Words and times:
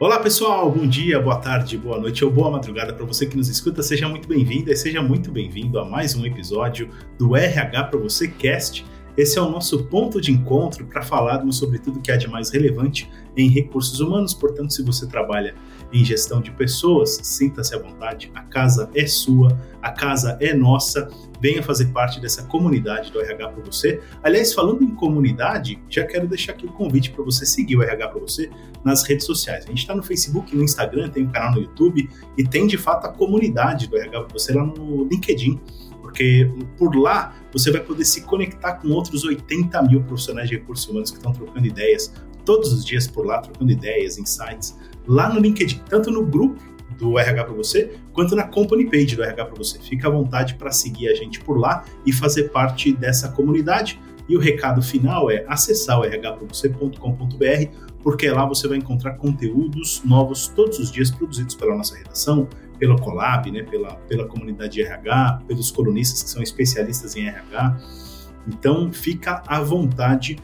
Olá 0.00 0.18
pessoal, 0.18 0.72
bom 0.72 0.86
dia, 0.86 1.20
boa 1.20 1.36
tarde, 1.36 1.76
boa 1.76 2.00
noite 2.00 2.24
ou 2.24 2.30
boa 2.30 2.50
madrugada 2.50 2.90
para 2.94 3.04
você 3.04 3.26
que 3.26 3.36
nos 3.36 3.50
escuta. 3.50 3.82
Seja 3.82 4.08
muito 4.08 4.26
bem-vinda 4.26 4.72
e 4.72 4.76
seja 4.76 5.02
muito 5.02 5.30
bem-vindo 5.30 5.78
a 5.78 5.84
mais 5.84 6.14
um 6.14 6.24
episódio 6.24 6.88
do 7.18 7.36
RH 7.36 7.84
para 7.84 7.98
você 7.98 8.26
Cast. 8.26 8.82
Esse 9.14 9.38
é 9.38 9.42
o 9.42 9.50
nosso 9.50 9.84
ponto 9.84 10.18
de 10.18 10.32
encontro 10.32 10.86
para 10.86 11.02
falarmos 11.02 11.58
sobre 11.58 11.78
tudo 11.78 12.00
que 12.00 12.10
há 12.10 12.16
de 12.16 12.26
mais 12.26 12.48
relevante 12.48 13.10
em 13.36 13.50
recursos 13.50 14.00
humanos. 14.00 14.32
Portanto, 14.32 14.72
se 14.72 14.82
você 14.82 15.06
trabalha 15.06 15.54
em 15.92 16.02
gestão 16.02 16.40
de 16.40 16.50
pessoas, 16.50 17.20
sinta-se 17.22 17.74
à 17.74 17.78
vontade. 17.78 18.30
A 18.34 18.40
casa 18.40 18.88
é 18.94 19.06
sua, 19.06 19.60
a 19.82 19.92
casa 19.92 20.38
é 20.40 20.54
nossa. 20.54 21.10
Venha 21.40 21.62
fazer 21.62 21.86
parte 21.86 22.20
dessa 22.20 22.42
comunidade 22.44 23.10
do 23.10 23.20
RH 23.20 23.48
para 23.48 23.64
você. 23.64 24.00
Aliás, 24.22 24.52
falando 24.52 24.82
em 24.84 24.94
comunidade, 24.94 25.82
já 25.88 26.04
quero 26.04 26.28
deixar 26.28 26.52
aqui 26.52 26.66
o 26.66 26.72
convite 26.72 27.10
para 27.10 27.24
você 27.24 27.46
seguir 27.46 27.76
o 27.76 27.82
RH 27.82 28.08
para 28.08 28.20
você 28.20 28.50
nas 28.84 29.02
redes 29.04 29.26
sociais. 29.26 29.64
A 29.64 29.68
gente 29.68 29.78
está 29.78 29.94
no 29.94 30.02
Facebook, 30.02 30.54
no 30.54 30.62
Instagram, 30.62 31.08
tem 31.08 31.24
um 31.24 31.30
canal 31.30 31.52
no 31.52 31.60
YouTube 31.60 32.08
e 32.36 32.44
tem 32.44 32.66
de 32.66 32.76
fato 32.76 33.06
a 33.06 33.12
comunidade 33.12 33.88
do 33.88 33.96
RH 33.96 34.22
para 34.22 34.32
você 34.32 34.52
lá 34.52 34.64
no 34.64 35.04
LinkedIn 35.04 35.60
porque 36.10 36.50
por 36.76 36.96
lá 36.96 37.36
você 37.52 37.70
vai 37.70 37.80
poder 37.80 38.04
se 38.04 38.22
conectar 38.22 38.74
com 38.74 38.88
outros 38.88 39.22
80 39.22 39.80
mil 39.82 40.02
profissionais 40.02 40.48
de 40.48 40.56
recursos 40.56 40.88
humanos 40.88 41.10
que 41.10 41.18
estão 41.18 41.32
trocando 41.32 41.64
ideias 41.64 42.12
todos 42.44 42.72
os 42.72 42.84
dias 42.84 43.06
por 43.06 43.24
lá, 43.24 43.38
trocando 43.38 43.70
ideias, 43.70 44.18
insights, 44.18 44.76
lá 45.06 45.32
no 45.32 45.40
LinkedIn, 45.40 45.82
tanto 45.88 46.10
no 46.10 46.24
grupo 46.24 46.60
do 47.00 47.18
RH 47.18 47.44
para 47.44 47.54
você, 47.54 47.92
quanto 48.12 48.36
na 48.36 48.44
company 48.44 48.84
page 48.84 49.16
do 49.16 49.22
RH 49.22 49.46
para 49.46 49.56
você. 49.56 49.78
Fica 49.78 50.08
à 50.08 50.10
vontade 50.10 50.54
para 50.54 50.70
seguir 50.70 51.08
a 51.08 51.14
gente 51.14 51.40
por 51.40 51.58
lá 51.58 51.84
e 52.04 52.12
fazer 52.12 52.50
parte 52.50 52.92
dessa 52.92 53.30
comunidade. 53.30 53.98
E 54.28 54.36
o 54.36 54.40
recado 54.40 54.80
final 54.80 55.30
é 55.30 55.44
acessar 55.48 55.98
o 55.98 56.02
rhpravocê.com.br, 56.02 56.96
porque 58.02 58.30
lá 58.30 58.46
você 58.46 58.68
vai 58.68 58.78
encontrar 58.78 59.14
conteúdos 59.14 60.02
novos 60.04 60.46
todos 60.48 60.78
os 60.78 60.92
dias 60.92 61.10
produzidos 61.10 61.54
pela 61.54 61.74
nossa 61.74 61.96
redação, 61.96 62.46
pelo 62.78 62.96
Colab, 63.00 63.50
né, 63.50 63.64
pela, 63.64 63.96
pela 64.08 64.26
comunidade 64.28 64.74
de 64.74 64.82
RH, 64.82 65.42
pelos 65.48 65.70
colunistas 65.70 66.22
que 66.22 66.30
são 66.30 66.42
especialistas 66.42 67.16
em 67.16 67.26
RH. 67.26 67.78
Então, 68.46 68.92
fica 68.92 69.42
à 69.46 69.60
vontade 69.60 70.38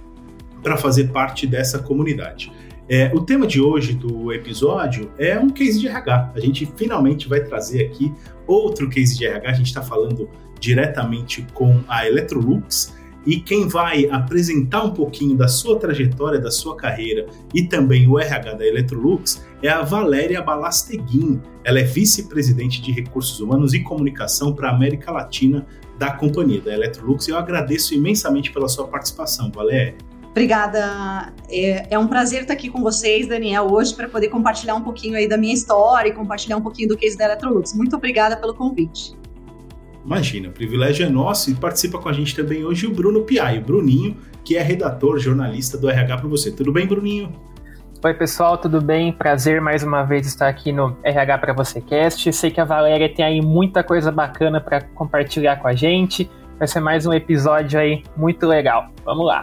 para 0.62 0.76
fazer 0.76 1.12
parte 1.12 1.46
dessa 1.46 1.78
comunidade. 1.78 2.52
É, 2.88 3.10
o 3.12 3.20
tema 3.20 3.46
de 3.46 3.60
hoje 3.60 3.94
do 3.94 4.32
episódio 4.32 5.10
é 5.18 5.38
um 5.38 5.50
case 5.50 5.80
de 5.80 5.88
RH. 5.88 6.32
A 6.34 6.40
gente 6.40 6.66
finalmente 6.76 7.28
vai 7.28 7.40
trazer 7.40 7.84
aqui 7.86 8.12
outro 8.46 8.88
case 8.88 9.18
de 9.18 9.26
RH. 9.26 9.50
A 9.50 9.54
gente 9.54 9.66
está 9.66 9.82
falando 9.82 10.28
diretamente 10.60 11.44
com 11.52 11.80
a 11.88 12.06
Electrolux 12.06 12.94
e 13.26 13.40
quem 13.40 13.66
vai 13.66 14.06
apresentar 14.08 14.84
um 14.84 14.92
pouquinho 14.92 15.36
da 15.36 15.48
sua 15.48 15.78
trajetória, 15.80 16.38
da 16.38 16.50
sua 16.50 16.76
carreira 16.76 17.26
e 17.52 17.64
também 17.64 18.06
o 18.06 18.20
RH 18.20 18.54
da 18.54 18.64
Electrolux 18.64 19.44
é 19.60 19.68
a 19.68 19.82
Valéria 19.82 20.40
Balasteguin. 20.40 21.40
Ela 21.64 21.80
é 21.80 21.82
vice-presidente 21.82 22.80
de 22.80 22.92
Recursos 22.92 23.40
Humanos 23.40 23.74
e 23.74 23.80
Comunicação 23.80 24.54
para 24.54 24.68
a 24.68 24.74
América 24.74 25.10
Latina 25.10 25.66
da 25.98 26.12
companhia 26.12 26.60
da 26.60 26.72
Electrolux. 26.72 27.26
Eu 27.26 27.36
agradeço 27.36 27.94
imensamente 27.94 28.52
pela 28.52 28.68
sua 28.68 28.86
participação, 28.86 29.50
Valéria. 29.50 29.96
Obrigada. 30.36 31.32
É, 31.48 31.94
é, 31.94 31.98
um 31.98 32.06
prazer 32.06 32.42
estar 32.42 32.52
aqui 32.52 32.68
com 32.68 32.82
vocês, 32.82 33.26
Daniel, 33.26 33.68
hoje 33.72 33.94
para 33.94 34.06
poder 34.06 34.28
compartilhar 34.28 34.74
um 34.74 34.82
pouquinho 34.82 35.16
aí 35.16 35.26
da 35.26 35.38
minha 35.38 35.54
história 35.54 36.10
e 36.10 36.12
compartilhar 36.12 36.58
um 36.58 36.60
pouquinho 36.60 36.90
do 36.90 36.96
case 36.96 37.16
da 37.16 37.24
Electrolux. 37.24 37.72
Muito 37.74 37.96
obrigada 37.96 38.36
pelo 38.36 38.52
convite. 38.52 39.16
Imagina, 40.04 40.50
o 40.50 40.52
privilégio 40.52 41.06
é 41.06 41.08
nosso 41.08 41.50
e 41.50 41.54
participa 41.54 41.98
com 41.98 42.10
a 42.10 42.12
gente 42.12 42.36
também 42.36 42.62
hoje 42.66 42.86
o 42.86 42.92
Bruno 42.92 43.22
Piai, 43.22 43.56
o 43.56 43.62
Bruninho, 43.62 44.14
que 44.44 44.58
é 44.58 44.62
redator, 44.62 45.18
jornalista 45.18 45.78
do 45.78 45.88
RH 45.88 46.18
para 46.18 46.28
você. 46.28 46.52
Tudo 46.52 46.70
bem, 46.70 46.86
Bruninho? 46.86 47.32
Oi, 48.04 48.12
pessoal, 48.12 48.58
tudo 48.58 48.82
bem? 48.82 49.12
Prazer 49.12 49.58
mais 49.62 49.82
uma 49.82 50.02
vez 50.02 50.26
estar 50.26 50.48
aqui 50.48 50.70
no 50.70 50.98
RH 51.02 51.38
para 51.38 51.54
você 51.54 51.80
Cast. 51.80 52.30
Sei 52.34 52.50
que 52.50 52.60
a 52.60 52.64
Valéria 52.66 53.08
tem 53.08 53.24
aí 53.24 53.40
muita 53.40 53.82
coisa 53.82 54.12
bacana 54.12 54.60
para 54.60 54.82
compartilhar 54.82 55.56
com 55.56 55.66
a 55.66 55.74
gente. 55.74 56.30
Vai 56.58 56.68
ser 56.68 56.80
mais 56.80 57.06
um 57.06 57.12
episódio 57.14 57.80
aí 57.80 58.02
muito 58.14 58.46
legal. 58.46 58.90
Vamos 59.02 59.26
lá. 59.26 59.42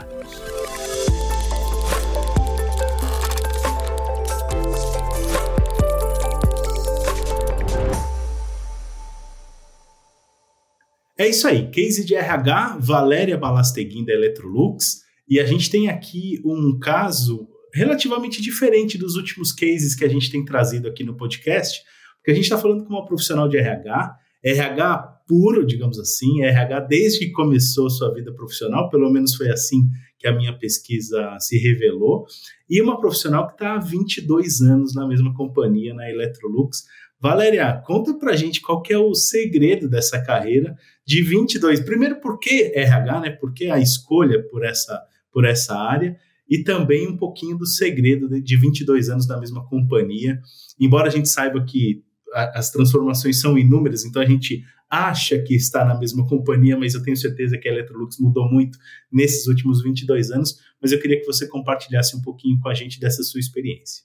É 11.24 11.30
isso 11.30 11.48
aí, 11.48 11.70
case 11.70 12.04
de 12.04 12.16
RH, 12.16 12.80
Valéria 12.82 13.38
Balasteguin 13.38 14.04
da 14.04 14.12
Electrolux, 14.12 15.04
e 15.26 15.40
a 15.40 15.46
gente 15.46 15.70
tem 15.70 15.88
aqui 15.88 16.42
um 16.44 16.78
caso 16.78 17.48
relativamente 17.74 18.42
diferente 18.42 18.98
dos 18.98 19.16
últimos 19.16 19.54
cases 19.54 19.96
que 19.96 20.04
a 20.04 20.10
gente 20.10 20.30
tem 20.30 20.44
trazido 20.44 20.86
aqui 20.86 21.02
no 21.02 21.16
podcast, 21.16 21.80
porque 22.18 22.32
a 22.32 22.34
gente 22.34 22.44
está 22.44 22.58
falando 22.58 22.84
com 22.84 22.90
uma 22.90 23.06
profissional 23.06 23.48
de 23.48 23.56
RH, 23.56 24.16
RH 24.44 24.98
puro, 25.26 25.66
digamos 25.66 25.98
assim, 25.98 26.44
RH 26.44 26.82
desde 26.82 27.20
que 27.20 27.32
começou 27.32 27.90
sua 27.90 28.14
vida 28.14 28.34
profissional, 28.34 28.90
pelo 28.90 29.10
menos 29.10 29.34
foi 29.34 29.50
assim 29.50 29.80
que 30.24 30.28
a 30.30 30.34
minha 30.34 30.58
pesquisa 30.58 31.38
se 31.38 31.58
revelou, 31.58 32.26
e 32.70 32.82
uma 32.82 32.98
profissional 32.98 33.46
que 33.46 33.56
está 33.56 33.76
há 33.76 33.78
22 33.78 34.62
anos 34.62 34.96
na 34.96 35.06
mesma 35.06 35.34
companhia, 35.34 35.94
na 35.94 36.10
Electrolux, 36.10 36.86
Valéria, 37.20 37.82
conta 37.86 38.14
pra 38.14 38.34
gente 38.38 38.62
qual 38.62 38.82
que 38.82 38.94
é 38.94 38.98
o 38.98 39.14
segredo 39.14 39.90
dessa 39.90 40.22
carreira 40.24 40.78
de 41.06 41.22
22. 41.22 41.82
Primeiro, 41.82 42.22
por 42.22 42.40
que 42.40 42.72
RH, 42.74 43.20
né? 43.20 43.30
Por 43.32 43.54
que 43.54 43.70
a 43.70 43.80
escolha 43.80 44.42
por 44.50 44.64
essa, 44.64 45.02
por 45.30 45.44
essa 45.44 45.76
área? 45.76 46.18
E 46.50 46.64
também 46.64 47.06
um 47.06 47.18
pouquinho 47.18 47.58
do 47.58 47.66
segredo 47.66 48.30
de 48.42 48.58
22 48.58 49.10
anos 49.10 49.28
da 49.28 49.38
mesma 49.38 49.66
companhia. 49.68 50.40
Embora 50.80 51.10
a 51.10 51.12
gente 51.12 51.28
saiba 51.28 51.64
que 51.66 52.02
as 52.34 52.72
transformações 52.72 53.42
são 53.42 53.58
inúmeras, 53.58 54.06
então 54.06 54.22
a 54.22 54.26
gente 54.26 54.64
acha 54.94 55.40
que 55.40 55.56
está 55.56 55.84
na 55.84 55.98
mesma 55.98 56.28
companhia, 56.28 56.78
mas 56.78 56.94
eu 56.94 57.02
tenho 57.02 57.18
certeza 57.18 57.58
que 57.58 57.68
a 57.68 57.72
Electrolux 57.72 58.20
mudou 58.20 58.48
muito 58.48 58.78
nesses 59.12 59.48
últimos 59.48 59.82
22 59.82 60.30
anos. 60.30 60.60
Mas 60.80 60.92
eu 60.92 61.00
queria 61.00 61.20
que 61.20 61.26
você 61.26 61.48
compartilhasse 61.48 62.16
um 62.16 62.22
pouquinho 62.22 62.60
com 62.62 62.70
a 62.70 62.76
gente 62.76 63.00
dessa 63.00 63.24
sua 63.24 63.40
experiência. 63.40 64.04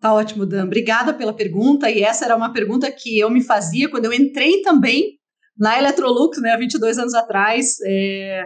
Tá 0.00 0.14
ótimo, 0.14 0.46
Dan. 0.46 0.64
Obrigada 0.64 1.12
pela 1.12 1.34
pergunta. 1.34 1.90
E 1.90 2.02
essa 2.02 2.24
era 2.24 2.34
uma 2.34 2.50
pergunta 2.50 2.90
que 2.90 3.18
eu 3.18 3.28
me 3.28 3.42
fazia 3.42 3.90
quando 3.90 4.06
eu 4.06 4.12
entrei 4.12 4.62
também 4.62 5.18
na 5.56 5.78
Electrolux, 5.78 6.40
né, 6.40 6.52
há 6.52 6.56
22 6.56 6.98
anos 6.98 7.12
atrás. 7.12 7.76
É, 7.84 8.42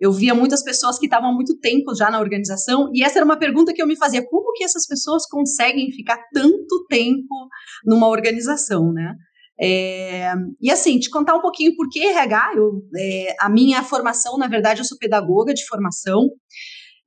eu 0.00 0.12
via 0.12 0.34
muitas 0.34 0.62
pessoas 0.62 0.98
que 0.98 1.04
estavam 1.04 1.30
há 1.30 1.34
muito 1.34 1.58
tempo 1.58 1.94
já 1.94 2.10
na 2.10 2.18
organização, 2.18 2.90
e 2.94 3.02
essa 3.02 3.18
era 3.18 3.24
uma 3.24 3.38
pergunta 3.38 3.72
que 3.74 3.82
eu 3.82 3.86
me 3.86 3.96
fazia: 3.96 4.26
como 4.26 4.52
que 4.54 4.64
essas 4.64 4.86
pessoas 4.86 5.26
conseguem 5.28 5.90
ficar 5.92 6.18
tanto 6.32 6.86
tempo 6.88 7.48
numa 7.84 8.08
organização, 8.08 8.92
né? 8.92 9.14
É, 9.60 10.34
e 10.60 10.70
assim, 10.70 10.98
te 10.98 11.08
contar 11.08 11.34
um 11.34 11.40
pouquinho 11.40 11.74
por 11.74 11.88
que 11.88 12.04
RH, 12.04 12.52
eu, 12.56 12.82
é, 12.96 13.36
a 13.40 13.48
minha 13.48 13.82
formação, 13.82 14.36
na 14.36 14.46
verdade, 14.46 14.80
eu 14.80 14.84
sou 14.84 14.98
pedagoga 14.98 15.54
de 15.54 15.64
formação, 15.66 16.28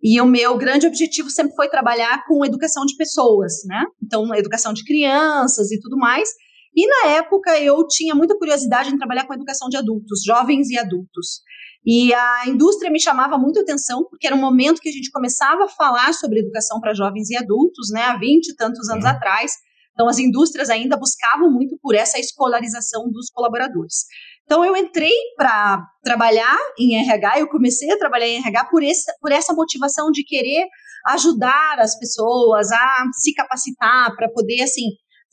e 0.01 0.19
o 0.21 0.25
meu 0.25 0.57
grande 0.57 0.87
objetivo 0.87 1.29
sempre 1.29 1.55
foi 1.55 1.67
trabalhar 1.67 2.25
com 2.25 2.45
educação 2.45 2.85
de 2.85 2.95
pessoas, 2.95 3.53
né? 3.65 3.83
Então, 4.01 4.33
educação 4.33 4.73
de 4.73 4.83
crianças 4.85 5.71
e 5.71 5.79
tudo 5.79 5.97
mais. 5.97 6.29
E 6.73 6.87
na 6.87 7.11
época 7.11 7.59
eu 7.59 7.85
tinha 7.87 8.15
muita 8.15 8.37
curiosidade 8.37 8.89
em 8.89 8.97
trabalhar 8.97 9.27
com 9.27 9.33
educação 9.33 9.67
de 9.67 9.75
adultos, 9.75 10.23
jovens 10.25 10.69
e 10.69 10.77
adultos. 10.77 11.41
E 11.85 12.13
a 12.13 12.47
indústria 12.47 12.91
me 12.91 13.01
chamava 13.01 13.37
muito 13.37 13.59
atenção, 13.59 14.05
porque 14.09 14.27
era 14.27 14.35
um 14.35 14.39
momento 14.39 14.79
que 14.79 14.89
a 14.89 14.91
gente 14.91 15.11
começava 15.11 15.65
a 15.65 15.69
falar 15.69 16.13
sobre 16.13 16.39
educação 16.39 16.79
para 16.79 16.93
jovens 16.93 17.29
e 17.29 17.37
adultos, 17.37 17.89
né, 17.91 18.03
há 18.03 18.17
20 18.17 18.49
e 18.49 18.55
tantos 18.55 18.87
anos 18.89 19.03
uhum. 19.03 19.11
atrás. 19.11 19.51
Então, 19.99 20.07
as 20.07 20.17
indústrias 20.17 20.69
ainda 20.69 20.95
buscavam 20.95 21.51
muito 21.51 21.77
por 21.81 21.93
essa 21.93 22.17
escolarização 22.17 23.11
dos 23.11 23.29
colaboradores. 23.29 24.05
Então, 24.45 24.63
eu 24.63 24.73
entrei 24.73 25.11
para 25.35 25.85
trabalhar 26.01 26.57
em 26.79 26.95
RH, 27.01 27.41
eu 27.41 27.49
comecei 27.49 27.91
a 27.91 27.97
trabalhar 27.97 28.25
em 28.25 28.37
RH 28.37 28.69
por, 28.71 28.81
esse, 28.81 29.11
por 29.19 29.29
essa 29.29 29.53
motivação 29.53 30.09
de 30.09 30.23
querer 30.23 30.65
ajudar 31.07 31.79
as 31.79 31.99
pessoas 31.99 32.71
a 32.71 33.03
se 33.11 33.33
capacitar 33.33 34.15
para 34.15 34.29
poder, 34.29 34.61
assim, 34.61 34.85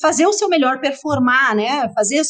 fazer 0.02 0.26
o 0.26 0.32
seu 0.32 0.48
melhor 0.48 0.80
performar, 0.80 1.54
né? 1.54 1.88
Fazer 1.94 2.22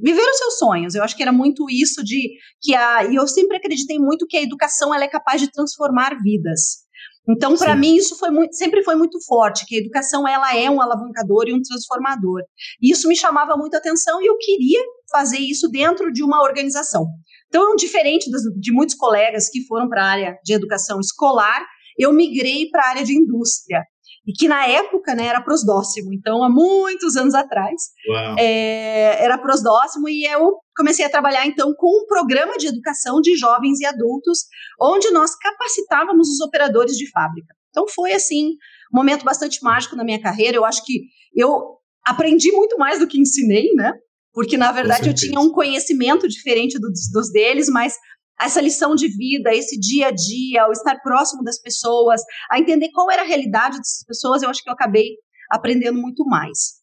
viver 0.00 0.22
os 0.22 0.38
seus 0.38 0.56
sonhos. 0.56 0.94
Eu 0.94 1.02
acho 1.02 1.16
que 1.16 1.22
era 1.22 1.32
muito 1.32 1.68
isso 1.68 2.04
de 2.04 2.30
que 2.62 2.76
a 2.76 3.06
e 3.06 3.16
eu 3.16 3.26
sempre 3.26 3.56
acreditei 3.56 3.98
muito 3.98 4.24
que 4.28 4.36
a 4.36 4.42
educação 4.42 4.94
ela 4.94 5.02
é 5.02 5.08
capaz 5.08 5.40
de 5.40 5.50
transformar 5.50 6.16
vidas. 6.22 6.88
Então, 7.28 7.56
para 7.56 7.76
mim, 7.76 7.96
isso 7.96 8.18
foi 8.18 8.30
muito, 8.30 8.54
sempre 8.54 8.82
foi 8.82 8.96
muito 8.96 9.18
forte, 9.24 9.64
que 9.66 9.76
a 9.76 9.78
educação 9.78 10.26
ela 10.26 10.56
é 10.56 10.70
um 10.70 10.80
alavancador 10.80 11.44
e 11.46 11.52
um 11.52 11.60
transformador. 11.60 12.42
E 12.80 12.90
isso 12.90 13.06
me 13.06 13.16
chamava 13.16 13.56
muita 13.56 13.76
atenção 13.76 14.20
e 14.20 14.26
eu 14.26 14.36
queria 14.38 14.80
fazer 15.10 15.38
isso 15.38 15.68
dentro 15.68 16.10
de 16.12 16.22
uma 16.22 16.42
organização. 16.42 17.06
Então, 17.48 17.76
diferente 17.76 18.30
dos, 18.30 18.42
de 18.58 18.72
muitos 18.72 18.94
colegas 18.94 19.48
que 19.48 19.66
foram 19.66 19.88
para 19.88 20.02
a 20.02 20.08
área 20.08 20.38
de 20.44 20.54
educação 20.54 20.98
escolar, 21.00 21.64
eu 21.98 22.12
migrei 22.12 22.68
para 22.70 22.84
a 22.84 22.88
área 22.88 23.04
de 23.04 23.16
indústria 23.16 23.82
e 24.26 24.32
que 24.32 24.48
na 24.48 24.66
época 24.66 25.14
né, 25.14 25.26
era 25.26 25.42
prosdóximo. 25.42 26.12
Então, 26.12 26.42
há 26.42 26.48
muitos 26.48 27.16
anos 27.16 27.34
atrás, 27.34 27.90
é, 28.38 29.22
era 29.22 29.38
prosdóximo 29.38 30.08
e 30.08 30.24
eu 30.24 30.56
comecei 30.80 31.04
a 31.04 31.10
trabalhar 31.10 31.46
então 31.46 31.74
com 31.76 32.02
um 32.02 32.06
programa 32.06 32.56
de 32.56 32.66
educação 32.66 33.20
de 33.20 33.36
jovens 33.36 33.80
e 33.80 33.84
adultos, 33.84 34.46
onde 34.80 35.10
nós 35.10 35.36
capacitávamos 35.36 36.28
os 36.30 36.40
operadores 36.40 36.96
de 36.96 37.08
fábrica. 37.10 37.54
Então 37.68 37.86
foi 37.86 38.12
assim, 38.12 38.52
um 38.92 38.96
momento 38.96 39.24
bastante 39.24 39.62
mágico 39.62 39.94
na 39.94 40.02
minha 40.02 40.20
carreira. 40.20 40.56
Eu 40.56 40.64
acho 40.64 40.82
que 40.86 41.02
eu 41.34 41.76
aprendi 42.04 42.50
muito 42.52 42.78
mais 42.78 42.98
do 42.98 43.06
que 43.06 43.20
ensinei, 43.20 43.74
né? 43.74 43.92
Porque 44.32 44.56
na 44.56 44.72
verdade 44.72 45.08
eu 45.08 45.14
tinha 45.14 45.38
um 45.38 45.52
conhecimento 45.52 46.26
diferente 46.26 46.78
dos, 46.78 47.10
dos 47.12 47.30
deles, 47.30 47.68
mas 47.68 47.94
essa 48.40 48.60
lição 48.60 48.94
de 48.94 49.06
vida, 49.08 49.54
esse 49.54 49.78
dia 49.78 50.06
a 50.06 50.10
dia, 50.10 50.66
o 50.66 50.72
estar 50.72 50.98
próximo 51.02 51.44
das 51.44 51.60
pessoas, 51.60 52.22
a 52.50 52.58
entender 52.58 52.90
qual 52.90 53.10
era 53.10 53.20
a 53.20 53.26
realidade 53.26 53.76
dessas 53.76 54.02
pessoas, 54.06 54.42
eu 54.42 54.48
acho 54.48 54.62
que 54.62 54.70
eu 54.70 54.74
acabei 54.74 55.10
aprendendo 55.50 56.00
muito 56.00 56.24
mais. 56.24 56.79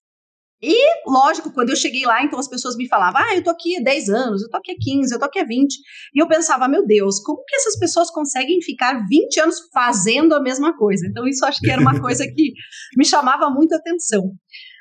E, 0.62 0.76
lógico, 1.08 1.52
quando 1.52 1.70
eu 1.70 1.76
cheguei 1.76 2.04
lá, 2.06 2.24
então 2.24 2.40
as 2.40 2.48
pessoas 2.48 2.76
me 2.76 2.88
falavam, 2.88 3.22
ah, 3.22 3.36
eu 3.36 3.44
tô 3.44 3.52
aqui 3.52 3.78
há 3.78 3.84
10 3.84 4.10
anos, 4.10 4.42
eu 4.42 4.50
tô 4.50 4.58
aqui 4.58 4.72
há 4.72 4.76
15, 4.80 5.14
eu 5.14 5.20
tô 5.20 5.26
aqui 5.26 5.40
há 5.40 5.46
20. 5.46 5.76
E 6.16 6.20
eu 6.20 6.28
pensava, 6.28 6.68
meu 6.68 6.86
Deus, 6.86 7.20
como 7.20 7.44
que 7.46 7.56
essas 7.56 7.78
pessoas 7.78 8.10
conseguem 8.10 8.60
ficar 8.62 9.06
20 9.08 9.40
anos 9.40 9.58
fazendo 9.72 10.34
a 10.34 10.42
mesma 10.42 10.76
coisa? 10.76 11.06
Então, 11.08 11.28
isso 11.28 11.46
acho 11.46 11.60
que 11.60 11.70
era 11.70 11.82
uma 11.82 12.00
coisa 12.02 12.26
que 12.26 12.54
me 12.98 13.06
chamava 13.06 13.50
muito 13.52 13.74
a 13.74 13.78
atenção. 13.78 14.32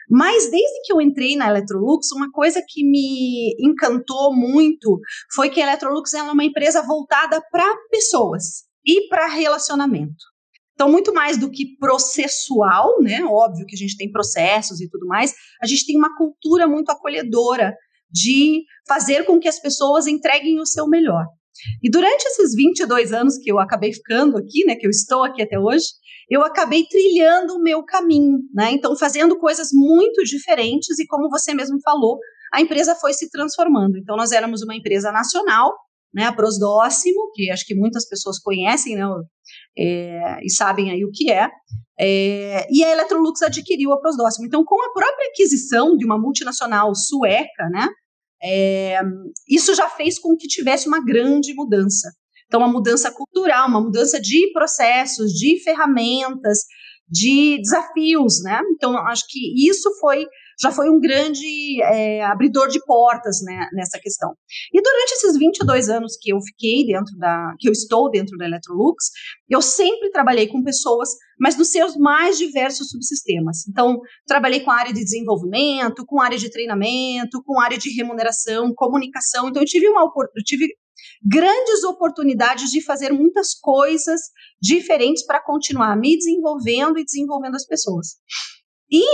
Mas 0.09 0.51
desde 0.51 0.83
que 0.85 0.93
eu 0.93 1.01
entrei 1.01 1.37
na 1.37 1.51
Electrolux, 1.51 2.13
uma 2.13 2.31
coisa 2.31 2.63
que 2.67 2.85
me 2.89 3.55
encantou 3.61 4.35
muito 4.35 5.01
foi 5.35 5.51
que 5.51 5.61
a 5.61 5.67
Electrolux 5.67 6.15
é 6.15 6.23
uma 6.23 6.45
empresa 6.45 6.81
voltada 6.83 7.43
para 7.51 7.67
pessoas 7.91 8.65
e 8.87 9.09
para 9.09 9.27
relacionamento. 9.27 10.36
Então, 10.77 10.91
muito 10.91 11.13
mais 11.13 11.39
do 11.39 11.51
que 11.51 11.75
processual, 11.79 13.01
né? 13.01 13.25
Óbvio 13.25 13.65
que 13.67 13.75
a 13.75 13.79
gente 13.79 13.97
tem 13.97 14.13
processos 14.13 14.79
e 14.79 14.89
tudo 14.91 15.07
mais, 15.07 15.35
a 15.61 15.67
gente 15.67 15.87
tem 15.87 15.97
uma 15.97 16.15
cultura 16.17 16.69
muito 16.69 16.91
acolhedora 16.91 17.75
de 18.11 18.63
fazer 18.87 19.25
com 19.25 19.41
que 19.41 19.49
as 19.49 19.59
pessoas 19.59 20.07
entreguem 20.07 20.61
o 20.61 20.67
seu 20.67 20.87
melhor. 20.87 21.25
E 21.83 21.91
durante 21.91 22.27
esses 22.27 22.55
22 22.55 23.13
anos 23.15 23.39
que 23.39 23.51
eu 23.51 23.59
acabei 23.59 23.91
ficando 23.91 24.37
aqui, 24.37 24.67
né, 24.67 24.77
que 24.77 24.87
eu 24.87 24.91
estou 24.91 25.25
aqui 25.25 25.43
até 25.43 25.59
hoje, 25.59 25.87
eu 26.29 26.43
acabei 26.43 26.85
trilhando 26.85 27.55
o 27.55 27.63
meu 27.63 27.83
caminho, 27.83 28.39
né? 28.53 28.73
Então, 28.73 28.95
fazendo 28.97 29.39
coisas 29.39 29.69
muito 29.73 30.23
diferentes 30.25 30.99
e 30.99 31.07
como 31.07 31.31
você 31.31 31.55
mesmo 31.55 31.81
falou, 31.83 32.19
a 32.53 32.61
empresa 32.61 32.95
foi 32.97 33.15
se 33.15 33.31
transformando. 33.31 33.97
Então, 33.97 34.15
nós 34.15 34.33
éramos 34.33 34.63
uma 34.63 34.75
empresa 34.75 35.11
nacional, 35.11 35.73
né, 36.15 36.25
a 36.25 36.33
Prosdóximo, 36.33 37.31
que 37.35 37.51
acho 37.51 37.67
que 37.67 37.75
muitas 37.75 38.09
pessoas 38.09 38.39
conhecem, 38.39 38.97
né, 38.97 39.05
é, 39.79 40.39
e 40.43 40.51
sabem 40.51 40.91
aí 40.91 41.05
o 41.05 41.11
que 41.13 41.31
é. 41.31 41.49
é. 41.99 42.67
E 42.71 42.85
a 42.85 42.93
Electrolux 42.93 43.43
adquiriu 43.43 43.93
a 43.93 44.01
Prosdóximo. 44.01 44.47
Então, 44.47 44.65
com 44.65 44.83
a 44.83 44.93
própria 44.93 45.29
aquisição 45.29 45.97
de 45.97 46.05
uma 46.05 46.19
multinacional 46.19 46.95
sueca, 46.95 47.69
né, 47.71 47.89
é, 48.43 49.01
isso 49.49 49.75
já 49.75 49.89
fez 49.89 50.19
com 50.19 50.37
que 50.37 50.47
tivesse 50.47 50.89
uma 50.89 51.05
grande 51.05 51.55
mudança. 51.55 52.11
Então, 52.47 52.61
uma 52.61 52.73
mudança 52.73 53.11
cultural, 53.11 53.69
uma 53.69 53.81
mudança 53.81 54.21
de 54.21 54.53
processos, 54.53 55.33
de 55.33 55.61
ferramentas, 55.65 56.61
de 57.09 57.59
desafios, 57.61 58.43
né? 58.43 58.61
Então, 58.73 58.97
acho 58.97 59.25
que 59.29 59.69
isso 59.69 59.91
foi 60.01 60.27
já 60.59 60.73
foi 60.73 60.89
um 60.89 60.99
grande 60.99 61.83
é, 61.83 62.25
abridor 62.25 62.69
de 62.69 62.83
portas 62.85 63.37
né, 63.43 63.69
nessa 63.75 63.99
questão. 64.01 64.35
E 64.73 64.81
durante 64.81 65.13
esses 65.13 65.39
22 65.39 65.89
anos 65.91 66.17
que 66.19 66.33
eu 66.33 66.41
fiquei 66.41 66.87
dentro 66.87 67.15
da, 67.19 67.55
que 67.59 67.69
eu 67.69 67.73
estou 67.73 68.11
dentro 68.11 68.37
da 68.39 68.47
Electrolux, 68.47 69.11
eu 69.51 69.61
sempre 69.61 70.11
trabalhei 70.11 70.49
com 70.49 70.63
pessoas, 70.63 71.11
mas 71.39 71.59
nos 71.59 71.71
seus 71.71 71.95
mais 71.97 72.39
diversos 72.39 72.89
subsistemas. 72.89 73.69
Então, 73.69 73.99
trabalhei 74.27 74.61
com 74.61 74.71
a 74.71 74.77
área 74.77 74.95
de 74.95 75.05
desenvolvimento, 75.05 76.07
com 76.07 76.21
a 76.21 76.25
área 76.25 76.39
de 76.39 76.51
treinamento, 76.51 77.43
com 77.45 77.61
a 77.61 77.65
área 77.65 77.79
de 77.79 77.95
remuneração, 77.95 78.73
comunicação. 78.75 79.49
Então, 79.49 79.61
eu 79.61 79.67
tive 79.67 79.87
uma 79.89 80.05
eu 80.05 80.43
tive 80.43 80.69
grandes 81.25 81.85
oportunidades 81.85 82.71
de 82.71 82.83
fazer 82.83 83.13
muitas 83.13 83.55
coisas 83.55 84.21
diferentes 84.61 85.25
para 85.25 85.43
continuar 85.43 85.97
me 85.97 86.17
desenvolvendo 86.17 86.99
e 86.99 87.05
desenvolvendo 87.05 87.57
as 87.57 87.67
pessoas. 87.67 88.17
E 88.91 89.05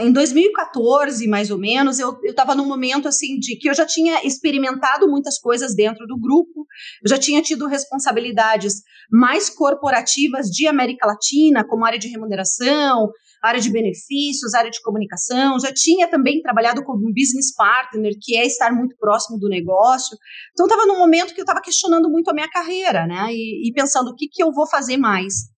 em 0.00 0.12
2014, 0.12 1.26
mais 1.26 1.50
ou 1.50 1.58
menos, 1.58 1.98
eu 1.98 2.18
estava 2.24 2.54
num 2.54 2.66
momento 2.66 3.08
assim 3.08 3.38
de 3.38 3.56
que 3.56 3.68
eu 3.68 3.74
já 3.74 3.86
tinha 3.86 4.24
experimentado 4.24 5.08
muitas 5.08 5.38
coisas 5.38 5.74
dentro 5.74 6.06
do 6.06 6.18
grupo, 6.18 6.66
eu 7.04 7.08
já 7.08 7.18
tinha 7.18 7.42
tido 7.42 7.66
responsabilidades 7.66 8.82
mais 9.10 9.50
corporativas 9.50 10.46
de 10.46 10.66
América 10.66 11.06
Latina, 11.06 11.64
como 11.64 11.84
área 11.84 11.98
de 11.98 12.08
remuneração, 12.08 13.10
área 13.42 13.60
de 13.60 13.70
benefícios, 13.70 14.54
área 14.54 14.70
de 14.70 14.80
comunicação, 14.82 15.58
já 15.58 15.72
tinha 15.74 16.08
também 16.08 16.40
trabalhado 16.40 16.84
como 16.84 17.12
business 17.12 17.52
partner, 17.54 18.12
que 18.20 18.36
é 18.36 18.46
estar 18.46 18.72
muito 18.72 18.96
próximo 18.96 19.38
do 19.38 19.48
negócio. 19.48 20.16
Então, 20.52 20.66
estava 20.66 20.86
num 20.86 20.98
momento 20.98 21.34
que 21.34 21.40
eu 21.40 21.44
estava 21.44 21.60
questionando 21.60 22.08
muito 22.08 22.30
a 22.30 22.34
minha 22.34 22.48
carreira, 22.48 23.04
né? 23.06 23.26
E, 23.30 23.68
e 23.68 23.72
pensando 23.72 24.10
o 24.10 24.14
que, 24.14 24.28
que 24.28 24.42
eu 24.42 24.52
vou 24.52 24.66
fazer 24.68 24.96
mais. 24.96 25.51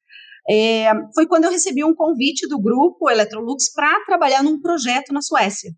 É, 0.48 0.92
foi 1.14 1.26
quando 1.26 1.44
eu 1.44 1.50
recebi 1.50 1.82
um 1.84 1.94
convite 1.94 2.46
do 2.48 2.60
grupo 2.60 3.10
Electrolux 3.10 3.72
para 3.72 4.04
trabalhar 4.04 4.42
num 4.42 4.60
projeto 4.60 5.12
na 5.12 5.22
Suécia. 5.22 5.70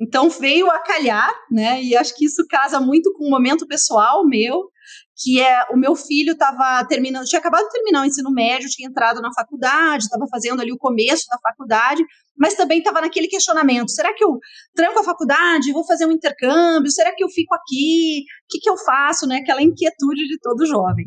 Então 0.00 0.28
veio 0.28 0.70
a 0.70 0.78
calhar, 0.80 1.32
né? 1.50 1.82
E 1.82 1.96
acho 1.96 2.14
que 2.14 2.26
isso 2.26 2.46
casa 2.48 2.78
muito 2.80 3.12
com 3.14 3.26
um 3.26 3.30
momento 3.30 3.66
pessoal 3.66 4.26
meu, 4.26 4.68
que 5.16 5.40
é 5.40 5.64
o 5.72 5.76
meu 5.76 5.96
filho 5.96 6.32
estava 6.32 6.86
terminando, 6.86 7.24
tinha 7.24 7.40
acabado 7.40 7.64
de 7.64 7.70
terminar 7.70 8.02
o 8.02 8.04
ensino 8.04 8.30
médio, 8.30 8.68
tinha 8.68 8.88
entrado 8.88 9.22
na 9.22 9.32
faculdade, 9.32 10.04
estava 10.04 10.26
fazendo 10.30 10.60
ali 10.60 10.70
o 10.70 10.78
começo 10.78 11.24
da 11.30 11.38
faculdade, 11.38 12.04
mas 12.36 12.54
também 12.54 12.78
estava 12.78 13.00
naquele 13.00 13.26
questionamento: 13.26 13.90
será 13.90 14.12
que 14.14 14.22
eu 14.22 14.38
tranco 14.74 15.00
a 15.00 15.04
faculdade, 15.04 15.72
vou 15.72 15.86
fazer 15.86 16.04
um 16.04 16.12
intercâmbio? 16.12 16.90
Será 16.90 17.14
que 17.14 17.24
eu 17.24 17.30
fico 17.30 17.54
aqui? 17.54 18.24
O 18.44 18.48
que, 18.50 18.58
que 18.60 18.68
eu 18.68 18.76
faço? 18.76 19.26
Né? 19.26 19.38
Aquela 19.38 19.62
inquietude 19.62 20.28
de 20.28 20.38
todo 20.40 20.66
jovem. 20.66 21.06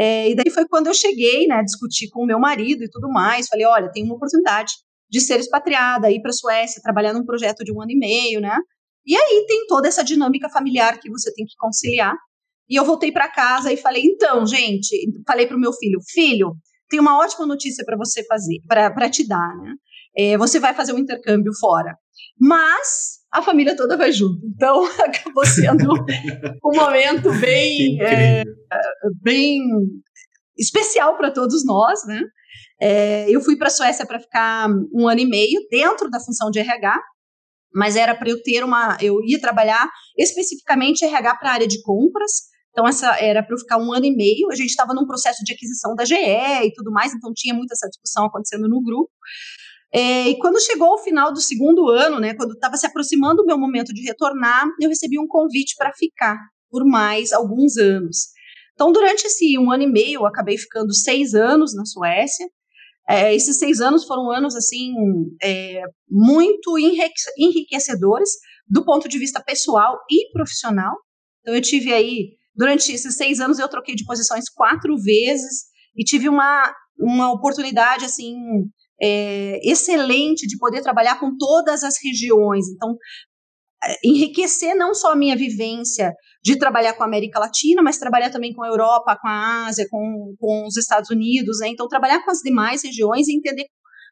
É, 0.00 0.30
e 0.30 0.34
daí 0.34 0.50
foi 0.50 0.66
quando 0.66 0.86
eu 0.86 0.94
cheguei, 0.94 1.46
né, 1.46 1.62
discutir 1.62 2.08
com 2.08 2.22
o 2.22 2.26
meu 2.26 2.40
marido 2.40 2.82
e 2.82 2.88
tudo 2.88 3.10
mais. 3.10 3.48
Falei: 3.48 3.66
olha, 3.66 3.92
tem 3.92 4.02
uma 4.02 4.14
oportunidade 4.14 4.72
de 5.10 5.20
ser 5.20 5.38
expatriada, 5.38 6.10
ir 6.10 6.22
para 6.22 6.30
a 6.30 6.32
Suécia, 6.32 6.80
trabalhar 6.82 7.12
num 7.12 7.26
projeto 7.26 7.62
de 7.62 7.70
um 7.70 7.82
ano 7.82 7.90
e 7.90 7.98
meio, 7.98 8.40
né? 8.40 8.56
E 9.04 9.14
aí 9.14 9.44
tem 9.46 9.66
toda 9.66 9.88
essa 9.88 10.02
dinâmica 10.02 10.48
familiar 10.48 10.98
que 10.98 11.10
você 11.10 11.30
tem 11.34 11.44
que 11.44 11.54
conciliar. 11.58 12.14
E 12.66 12.76
eu 12.76 12.84
voltei 12.84 13.12
para 13.12 13.28
casa 13.28 13.70
e 13.70 13.76
falei: 13.76 14.02
então, 14.06 14.46
gente, 14.46 14.96
falei 15.26 15.46
para 15.46 15.56
o 15.56 15.60
meu 15.60 15.72
filho: 15.74 16.00
filho, 16.08 16.56
tem 16.88 16.98
uma 16.98 17.18
ótima 17.18 17.46
notícia 17.46 17.84
para 17.84 17.98
você 17.98 18.24
fazer, 18.24 18.58
para 18.66 19.10
te 19.10 19.28
dar, 19.28 19.54
né? 19.58 19.74
É, 20.16 20.38
você 20.38 20.58
vai 20.58 20.74
fazer 20.74 20.94
um 20.94 20.98
intercâmbio 20.98 21.52
fora. 21.60 21.94
Mas 22.38 23.19
a 23.32 23.42
família 23.42 23.76
toda 23.76 23.96
vai 23.96 24.12
junto. 24.12 24.40
Então, 24.46 24.84
acabou 25.00 25.46
sendo 25.46 25.92
um 26.64 26.76
momento 26.76 27.30
bem, 27.40 28.00
é, 28.02 28.42
bem 29.22 29.60
especial 30.58 31.16
para 31.16 31.30
todos 31.30 31.64
nós, 31.64 32.04
né? 32.06 32.22
É, 32.80 33.30
eu 33.30 33.40
fui 33.40 33.56
para 33.56 33.68
a 33.68 33.70
Suécia 33.70 34.06
para 34.06 34.18
ficar 34.18 34.68
um 34.92 35.06
ano 35.06 35.20
e 35.20 35.26
meio 35.26 35.60
dentro 35.70 36.10
da 36.10 36.18
função 36.18 36.50
de 36.50 36.58
RH, 36.58 36.98
mas 37.74 37.94
era 37.94 38.14
para 38.14 38.28
eu 38.28 38.42
ter 38.42 38.64
uma. 38.64 38.96
Eu 39.00 39.22
ia 39.24 39.40
trabalhar 39.40 39.88
especificamente 40.18 41.04
RH 41.04 41.36
para 41.36 41.50
a 41.50 41.52
área 41.52 41.68
de 41.68 41.80
compras. 41.82 42.50
Então, 42.70 42.86
essa 42.86 43.16
era 43.20 43.42
para 43.42 43.54
eu 43.54 43.58
ficar 43.58 43.78
um 43.78 43.92
ano 43.92 44.06
e 44.06 44.14
meio. 44.14 44.50
A 44.50 44.54
gente 44.54 44.70
estava 44.70 44.94
num 44.94 45.06
processo 45.06 45.44
de 45.44 45.52
aquisição 45.52 45.94
da 45.94 46.04
GE 46.04 46.14
e 46.14 46.72
tudo 46.74 46.90
mais, 46.90 47.12
então 47.12 47.32
tinha 47.34 47.54
muita 47.54 47.74
essa 47.74 47.88
discussão 47.88 48.26
acontecendo 48.26 48.68
no 48.68 48.82
grupo. 48.82 49.10
É, 49.92 50.28
e 50.28 50.38
quando 50.38 50.60
chegou 50.60 50.94
o 50.94 50.98
final 50.98 51.32
do 51.32 51.40
segundo 51.40 51.88
ano, 51.88 52.20
né, 52.20 52.34
quando 52.34 52.52
estava 52.52 52.76
se 52.76 52.86
aproximando 52.86 53.42
o 53.42 53.46
meu 53.46 53.58
momento 53.58 53.92
de 53.92 54.02
retornar, 54.02 54.66
eu 54.80 54.88
recebi 54.88 55.18
um 55.18 55.26
convite 55.26 55.74
para 55.76 55.92
ficar 55.92 56.38
por 56.70 56.84
mais 56.84 57.32
alguns 57.32 57.76
anos. 57.76 58.28
Então, 58.74 58.92
durante 58.92 59.26
esse 59.26 59.58
um 59.58 59.70
ano 59.70 59.82
e 59.82 59.86
meio, 59.86 60.20
eu 60.20 60.26
acabei 60.26 60.56
ficando 60.56 60.94
seis 60.94 61.34
anos 61.34 61.74
na 61.74 61.84
Suécia. 61.84 62.46
É, 63.08 63.34
esses 63.34 63.58
seis 63.58 63.80
anos 63.80 64.04
foram 64.04 64.30
anos 64.30 64.54
assim 64.54 64.94
é, 65.42 65.82
muito 66.08 66.78
enriquecedores 67.36 68.30
do 68.68 68.84
ponto 68.84 69.08
de 69.08 69.18
vista 69.18 69.42
pessoal 69.42 69.98
e 70.08 70.30
profissional. 70.32 70.96
Então, 71.40 71.54
eu 71.54 71.60
tive 71.60 71.92
aí 71.92 72.36
durante 72.54 72.92
esses 72.92 73.16
seis 73.16 73.40
anos 73.40 73.58
eu 73.58 73.68
troquei 73.68 73.96
de 73.96 74.04
posições 74.04 74.48
quatro 74.48 74.96
vezes 74.96 75.64
e 75.96 76.04
tive 76.04 76.28
uma 76.28 76.72
uma 76.98 77.32
oportunidade 77.32 78.04
assim 78.04 78.34
é, 79.00 79.58
excelente 79.62 80.46
de 80.46 80.58
poder 80.58 80.82
trabalhar 80.82 81.18
com 81.18 81.36
todas 81.36 81.82
as 81.82 81.94
regiões. 82.02 82.68
Então, 82.68 82.96
é, 83.82 83.96
enriquecer 84.04 84.74
não 84.74 84.94
só 84.94 85.12
a 85.12 85.16
minha 85.16 85.36
vivência 85.36 86.12
de 86.44 86.58
trabalhar 86.58 86.94
com 86.94 87.02
a 87.02 87.06
América 87.06 87.40
Latina, 87.40 87.82
mas 87.82 87.98
trabalhar 87.98 88.30
também 88.30 88.52
com 88.52 88.62
a 88.62 88.68
Europa, 88.68 89.18
com 89.20 89.28
a 89.28 89.66
Ásia, 89.66 89.86
com, 89.90 90.34
com 90.38 90.66
os 90.66 90.76
Estados 90.76 91.10
Unidos, 91.10 91.60
né? 91.60 91.68
Então, 91.68 91.88
trabalhar 91.88 92.22
com 92.24 92.30
as 92.30 92.38
demais 92.38 92.82
regiões 92.84 93.28
e 93.28 93.36
entender 93.36 93.66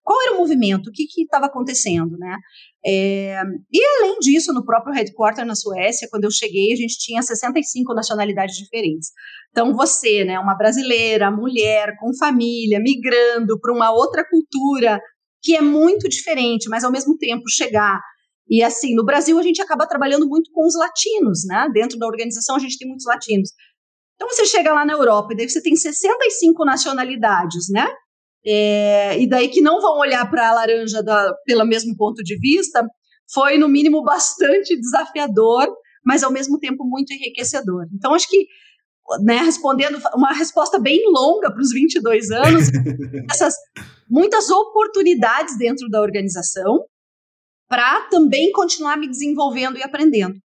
qual 0.09 0.23
era 0.23 0.33
o 0.33 0.39
movimento, 0.39 0.89
o 0.89 0.91
que 0.91 1.05
estava 1.21 1.45
acontecendo, 1.45 2.17
né? 2.17 2.39
É, 2.83 3.43
e 3.71 3.85
além 4.01 4.19
disso, 4.21 4.55
no 4.55 4.65
próprio 4.65 4.95
headquarter 4.95 5.45
na 5.45 5.55
Suécia, 5.55 6.09
quando 6.11 6.25
eu 6.25 6.31
cheguei, 6.31 6.73
a 6.73 6.77
gente 6.77 6.97
tinha 6.99 7.21
65 7.21 7.93
nacionalidades 7.93 8.57
diferentes. 8.57 9.11
Então, 9.51 9.75
você, 9.75 10.25
né, 10.25 10.39
uma 10.39 10.55
brasileira, 10.55 11.31
mulher, 11.31 11.95
com 12.01 12.17
família, 12.17 12.81
migrando 12.81 13.61
para 13.61 13.71
uma 13.71 13.91
outra 13.91 14.25
cultura 14.27 14.99
que 15.43 15.55
é 15.55 15.61
muito 15.61 16.09
diferente, 16.09 16.71
mas 16.71 16.85
ao 16.85 16.91
mesmo 16.91 17.19
tempo 17.19 17.43
chegar 17.47 18.01
e 18.51 18.63
assim, 18.63 18.95
no 18.95 19.05
Brasil 19.05 19.39
a 19.39 19.43
gente 19.43 19.61
acaba 19.61 19.87
trabalhando 19.87 20.27
muito 20.27 20.51
com 20.53 20.67
os 20.67 20.75
latinos, 20.75 21.45
né? 21.45 21.69
Dentro 21.71 21.99
da 21.99 22.07
organização 22.07 22.57
a 22.57 22.59
gente 22.59 22.79
tem 22.79 22.89
muitos 22.89 23.05
latinos. 23.05 23.51
Então 24.15 24.27
você 24.27 24.47
chega 24.47 24.73
lá 24.73 24.87
na 24.87 24.95
Europa 24.95 25.35
e 25.35 25.37
daí 25.37 25.47
você 25.47 25.61
tem 25.61 25.77
65 25.77 26.65
nacionalidades, 26.65 27.69
né? 27.71 27.87
É, 28.51 29.21
e 29.21 29.29
daí 29.29 29.49
que 29.49 29.61
não 29.61 29.81
vão 29.81 29.99
olhar 29.99 30.29
para 30.31 30.49
a 30.49 30.55
laranja 30.55 31.03
da, 31.03 31.35
pelo 31.45 31.67
mesmo 31.67 31.95
ponto 31.97 32.23
de 32.23 32.39
vista, 32.39 32.83
foi 33.33 33.59
no 33.59 33.69
mínimo 33.69 34.03
bastante 34.03 34.75
desafiador, 34.75 35.69
mas 36.05 36.23
ao 36.23 36.33
mesmo 36.33 36.59
tempo 36.59 36.83
muito 36.85 37.13
enriquecedor. 37.13 37.87
Então 37.93 38.15
acho 38.15 38.27
que 38.29 38.47
né, 39.23 39.39
respondendo 39.39 39.99
uma 40.15 40.33
resposta 40.33 40.79
bem 40.79 41.03
longa 41.11 41.51
para 41.51 41.61
os 41.61 41.73
22 41.73 42.31
anos, 42.31 42.69
essas 43.31 43.55
muitas 44.09 44.49
oportunidades 44.49 45.57
dentro 45.59 45.89
da 45.89 46.01
organização 46.01 46.85
para 47.69 48.03
também 48.09 48.51
continuar 48.53 48.97
me 48.97 49.09
desenvolvendo 49.09 49.77
e 49.77 49.83
aprendendo. 49.83 50.37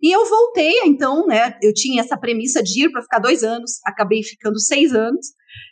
E 0.00 0.14
eu 0.14 0.24
voltei, 0.26 0.82
então, 0.86 1.26
né? 1.26 1.58
Eu 1.60 1.74
tinha 1.74 2.00
essa 2.00 2.16
premissa 2.16 2.62
de 2.62 2.84
ir 2.84 2.90
para 2.90 3.02
ficar 3.02 3.18
dois 3.18 3.42
anos, 3.42 3.80
acabei 3.84 4.22
ficando 4.22 4.60
seis 4.60 4.94
anos. 4.94 5.26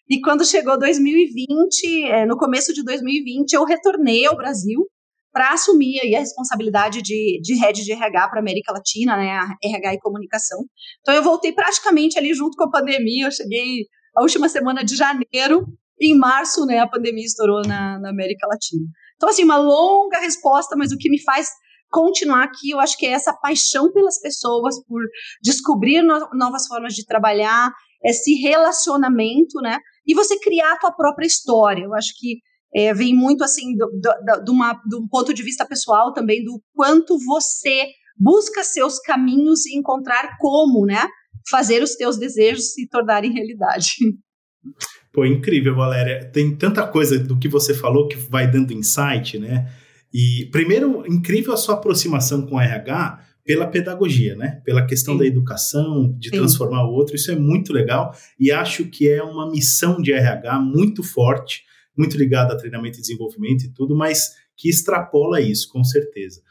E 0.09 0.21
quando 0.21 0.47
chegou 0.47 0.79
2020, 0.79 2.05
é, 2.05 2.27
no 2.27 2.37
começo 2.37 2.73
de 2.73 2.85
2020, 2.85 3.53
eu 3.55 3.65
retornei 3.65 4.25
ao 4.25 4.37
Brasil 4.37 4.87
para 5.33 5.53
assumir 5.53 6.01
aí 6.01 6.15
a 6.15 6.21
responsabilidade 6.21 7.03
de, 7.03 7.41
de 7.43 7.55
head 7.61 7.85
de 7.85 7.93
RH 7.93 8.29
para 8.29 8.41
América 8.41 8.73
Latina, 8.73 9.17
né, 9.17 9.33
a 9.33 9.55
RH 9.63 9.95
e 9.95 10.01
comunicação. 10.01 10.65
Então 11.01 11.15
eu 11.15 11.23
voltei 11.23 11.53
praticamente 11.53 12.19
ali 12.19 12.33
junto 12.33 12.57
com 12.57 12.65
a 12.65 12.71
pandemia, 12.71 13.27
eu 13.27 13.31
cheguei 13.31 13.85
a 14.17 14.23
última 14.23 14.49
semana 14.49 14.83
de 14.83 14.97
janeiro, 14.97 15.67
em 16.01 16.17
março, 16.17 16.65
né, 16.65 16.79
a 16.79 16.89
pandemia 16.89 17.25
estourou 17.25 17.61
na, 17.67 17.99
na 17.99 18.09
América 18.09 18.47
Latina. 18.47 18.87
Então 19.17 19.29
assim, 19.29 19.45
uma 19.45 19.59
longa 19.59 20.19
resposta, 20.21 20.75
mas 20.75 20.91
o 20.91 20.97
que 20.97 21.11
me 21.11 21.23
faz 21.23 21.51
continuar 21.91 22.45
aqui, 22.45 22.71
eu 22.71 22.81
acho 22.81 22.97
que 22.97 23.05
é 23.05 23.11
essa 23.11 23.35
paixão 23.35 23.93
pelas 23.93 24.19
pessoas, 24.19 24.83
por 24.87 25.03
descobrir 25.43 26.01
no, 26.01 26.31
novas 26.33 26.67
formas 26.67 26.95
de 26.95 27.05
trabalhar, 27.05 27.71
esse 28.03 28.35
relacionamento, 28.37 29.61
né, 29.61 29.79
e 30.07 30.15
você 30.15 30.39
criar 30.39 30.73
a 30.73 30.79
tua 30.79 30.93
própria 30.93 31.27
história. 31.27 31.85
Eu 31.85 31.95
acho 31.95 32.13
que 32.17 32.39
é, 32.75 32.93
vem 32.93 33.15
muito 33.15 33.43
assim 33.43 33.77
do, 33.77 33.87
do, 33.87 34.45
do, 34.45 34.53
uma, 34.53 34.75
do 34.87 35.09
ponto 35.09 35.33
de 35.33 35.43
vista 35.43 35.67
pessoal 35.67 36.13
também 36.13 36.45
do 36.45 36.63
quanto 36.75 37.19
você 37.25 37.87
busca 38.19 38.63
seus 38.63 38.99
caminhos 39.01 39.67
e 39.67 39.77
encontrar 39.77 40.37
como, 40.39 40.87
né, 40.87 41.07
fazer 41.51 41.83
os 41.83 41.95
teus 41.97 42.19
desejos 42.19 42.73
se 42.73 42.89
tornarem 42.89 43.33
realidade. 43.33 43.89
Pô, 45.13 45.25
incrível, 45.25 45.75
Valéria. 45.75 46.31
Tem 46.31 46.55
tanta 46.55 46.87
coisa 46.87 47.19
do 47.19 47.39
que 47.39 47.49
você 47.49 47.73
falou 47.73 48.07
que 48.07 48.17
vai 48.17 48.51
dando 48.51 48.75
insight, 48.75 49.39
né? 49.39 49.67
E 50.13 50.47
primeiro, 50.53 51.07
incrível 51.07 51.55
a 51.55 51.57
sua 51.57 51.77
aproximação 51.77 52.47
com 52.47 52.57
o 52.57 52.61
RH 52.61 53.25
pela 53.47 53.67
pedagogia, 53.67 54.35
né? 54.35 54.61
Pela 54.65 54.85
questão 54.85 55.15
Sim. 55.15 55.21
da 55.21 55.27
educação, 55.27 56.13
de 56.19 56.31
Sim. 56.31 56.37
transformar 56.37 56.85
o 56.85 56.93
outro. 56.93 57.15
Isso 57.15 57.31
é 57.31 57.37
muito 57.37 57.73
legal 57.73 58.13
e 58.39 58.51
acho 58.51 58.87
que 58.87 59.09
é 59.09 59.23
uma 59.23 59.51
missão 59.51 60.03
de 60.03 60.13
RH 60.13 60.59
muito 60.61 61.03
forte 61.03 61.65
muito 61.97 62.17
ligado 62.19 62.53
a 62.53 62.57
treinamento 62.57 62.99
e 62.99 63.01
desenvolvimento 63.01 63.65
e 63.65 63.71
tudo, 63.71 63.97
mas 63.97 64.35
que 64.57 64.69
extrapola 64.69 65.41
isso, 65.41 65.69
com 65.71 65.83
certeza. 65.83 66.43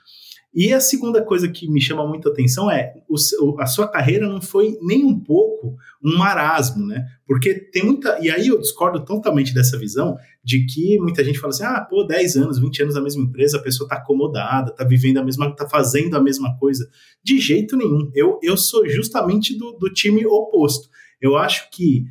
E 0.56 0.72
a 0.72 0.80
segunda 0.80 1.22
coisa 1.22 1.50
que 1.50 1.70
me 1.70 1.82
chama 1.82 2.08
muito 2.08 2.30
a 2.30 2.32
atenção 2.32 2.72
é 2.72 2.94
o, 3.10 3.60
a 3.60 3.66
sua 3.66 3.90
carreira 3.90 4.30
não 4.30 4.42
foi 4.42 4.78
nem 4.82 5.04
um 5.04 5.20
pouco 5.20 5.76
um 6.02 6.16
marasmo, 6.18 6.86
né? 6.86 7.06
Porque 7.28 7.56
tem 7.56 7.84
muita. 7.84 8.18
E 8.22 8.32
aí 8.32 8.48
eu 8.48 8.60
discordo 8.62 9.04
totalmente 9.04 9.54
dessa 9.54 9.78
visão 9.78 10.16
de 10.42 10.66
que 10.66 10.98
muita 11.00 11.26
gente 11.26 11.40
fala 11.40 11.52
assim: 11.52 11.66
ah, 11.66 11.82
pô, 11.82 12.06
10 12.06 12.38
anos, 12.38 12.58
20 12.58 12.84
anos 12.84 12.96
na 12.96 13.02
mesma 13.02 13.24
empresa, 13.24 13.58
a 13.58 13.62
pessoa 13.62 13.86
está 13.86 13.98
acomodada, 13.98 14.72
está 14.72 14.86
vivendo 14.86 15.18
a 15.18 15.24
mesma, 15.24 15.48
está 15.50 15.68
fazendo 15.68 16.16
a 16.16 16.22
mesma 16.22 16.58
coisa. 16.58 16.90
De 17.22 17.38
jeito 17.38 17.76
nenhum. 17.76 18.10
Eu, 18.16 18.40
eu 18.42 18.56
sou 18.56 18.88
justamente 18.88 19.58
do, 19.58 19.74
do 19.74 19.92
time 19.92 20.26
oposto. 20.26 20.88
Eu 21.20 21.36
acho 21.36 21.70
que 21.70 22.06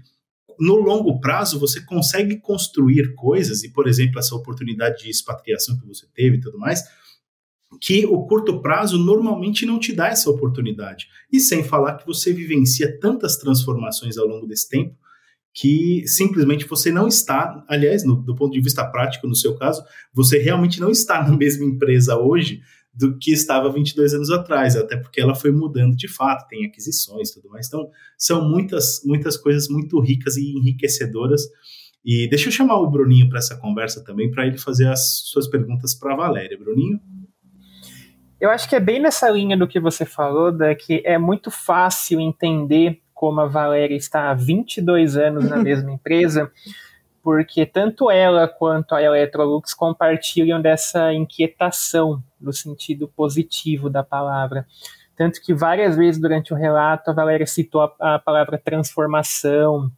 no 0.59 0.77
longo 0.77 1.19
prazo 1.19 1.59
você 1.59 1.81
consegue 1.81 2.39
construir 2.41 3.15
coisas, 3.15 3.65
e 3.65 3.73
por 3.73 3.89
exemplo, 3.89 4.19
essa 4.19 4.35
oportunidade 4.35 5.03
de 5.03 5.11
expatriação 5.11 5.79
que 5.79 5.87
você 5.87 6.07
teve 6.15 6.37
e 6.37 6.41
tudo 6.41 6.59
mais, 6.59 6.85
que 7.81 8.07
o 8.07 8.27
curto 8.27 8.61
prazo 8.61 8.99
normalmente 8.99 9.67
não 9.67 9.79
te 9.79 9.93
dá 9.93 10.09
essa 10.09 10.31
oportunidade. 10.31 11.09
E 11.33 11.41
sem 11.41 11.65
falar 11.65 11.95
que 11.95 12.07
você 12.07 12.33
vivencia 12.33 12.99
tantas 12.99 13.37
transformações 13.37 14.19
ao 14.19 14.27
longo 14.27 14.47
desse 14.47 14.69
tempo 14.69 14.97
que 15.55 16.03
simplesmente 16.09 16.67
você 16.67 16.91
não 16.91 17.07
está, 17.07 17.65
aliás, 17.69 18.05
no, 18.05 18.17
do 18.17 18.35
ponto 18.35 18.53
de 18.53 18.61
vista 18.61 18.85
prático, 18.85 19.29
no 19.29 19.37
seu 19.37 19.57
caso, 19.57 19.85
você 20.13 20.37
realmente 20.39 20.81
não 20.81 20.91
está 20.91 21.23
na 21.23 21.35
mesma 21.39 21.65
empresa 21.65 22.19
hoje 22.19 22.61
do 22.93 23.17
que 23.19 23.33
estava 23.33 23.73
22 23.73 24.15
anos 24.15 24.31
atrás, 24.31 24.77
até 24.77 24.97
porque 24.97 25.21
ela 25.21 25.35
foi 25.35 25.51
mudando 25.53 25.97
de 25.97 26.09
fato, 26.09 26.49
tem 26.49 26.65
aquisições 26.67 27.31
e 27.31 27.35
tudo 27.35 27.49
mais. 27.51 27.69
Então, 27.69 27.89
são 28.19 28.49
muitas, 28.49 29.01
muitas 29.05 29.37
coisas 29.37 29.69
muito 29.69 29.99
ricas 30.01 30.37
e 30.37 30.57
enriquecedoras. 30.57 31.43
E 32.05 32.29
deixa 32.29 32.49
eu 32.49 32.53
chamar 32.53 32.77
o 32.81 32.91
Bruninho 32.91 33.29
para 33.29 33.39
essa 33.39 33.57
conversa 33.57 34.05
também, 34.05 34.31
para 34.31 34.47
ele 34.47 34.59
fazer 34.59 34.89
as 34.89 35.23
suas 35.25 35.49
perguntas 35.49 35.95
para 35.95 36.13
a 36.13 36.17
Valéria. 36.17 36.59
Bruninho? 36.59 37.01
Eu 38.45 38.51
acho 38.51 38.69
que 38.69 38.77
é 38.77 38.81
bem 38.81 39.01
nessa 39.01 39.31
linha 39.31 39.57
do 39.57 39.67
que 39.67 39.81
você 39.81 40.05
falou, 40.05 40.53
da 40.53 40.75
que 40.75 41.01
é 41.07 41.17
muito 41.17 41.51
fácil 41.51 42.21
entender 42.21 43.01
como 43.15 43.41
a 43.41 43.47
Valéria 43.47 43.97
está 43.97 44.29
há 44.29 44.35
22 44.35 45.17
anos 45.17 45.49
na 45.49 45.57
mesma 45.65 45.91
empresa, 45.91 46.53
porque 47.23 47.65
tanto 47.65 48.11
ela 48.11 48.47
quanto 48.47 48.95
a 48.95 49.01
Electrolux 49.01 49.73
compartilham 49.73 50.61
dessa 50.61 51.11
inquietação 51.15 52.23
no 52.39 52.53
sentido 52.53 53.09
positivo 53.09 53.89
da 53.89 54.03
palavra. 54.03 54.67
Tanto 55.17 55.41
que 55.41 55.55
várias 55.55 55.97
vezes 55.97 56.21
durante 56.21 56.53
o 56.53 56.57
relato 56.57 57.11
a 57.11 57.15
Valéria 57.15 57.47
citou 57.47 57.81
a, 57.81 58.17
a 58.17 58.19
palavra 58.19 58.61
transformação, 58.63 59.91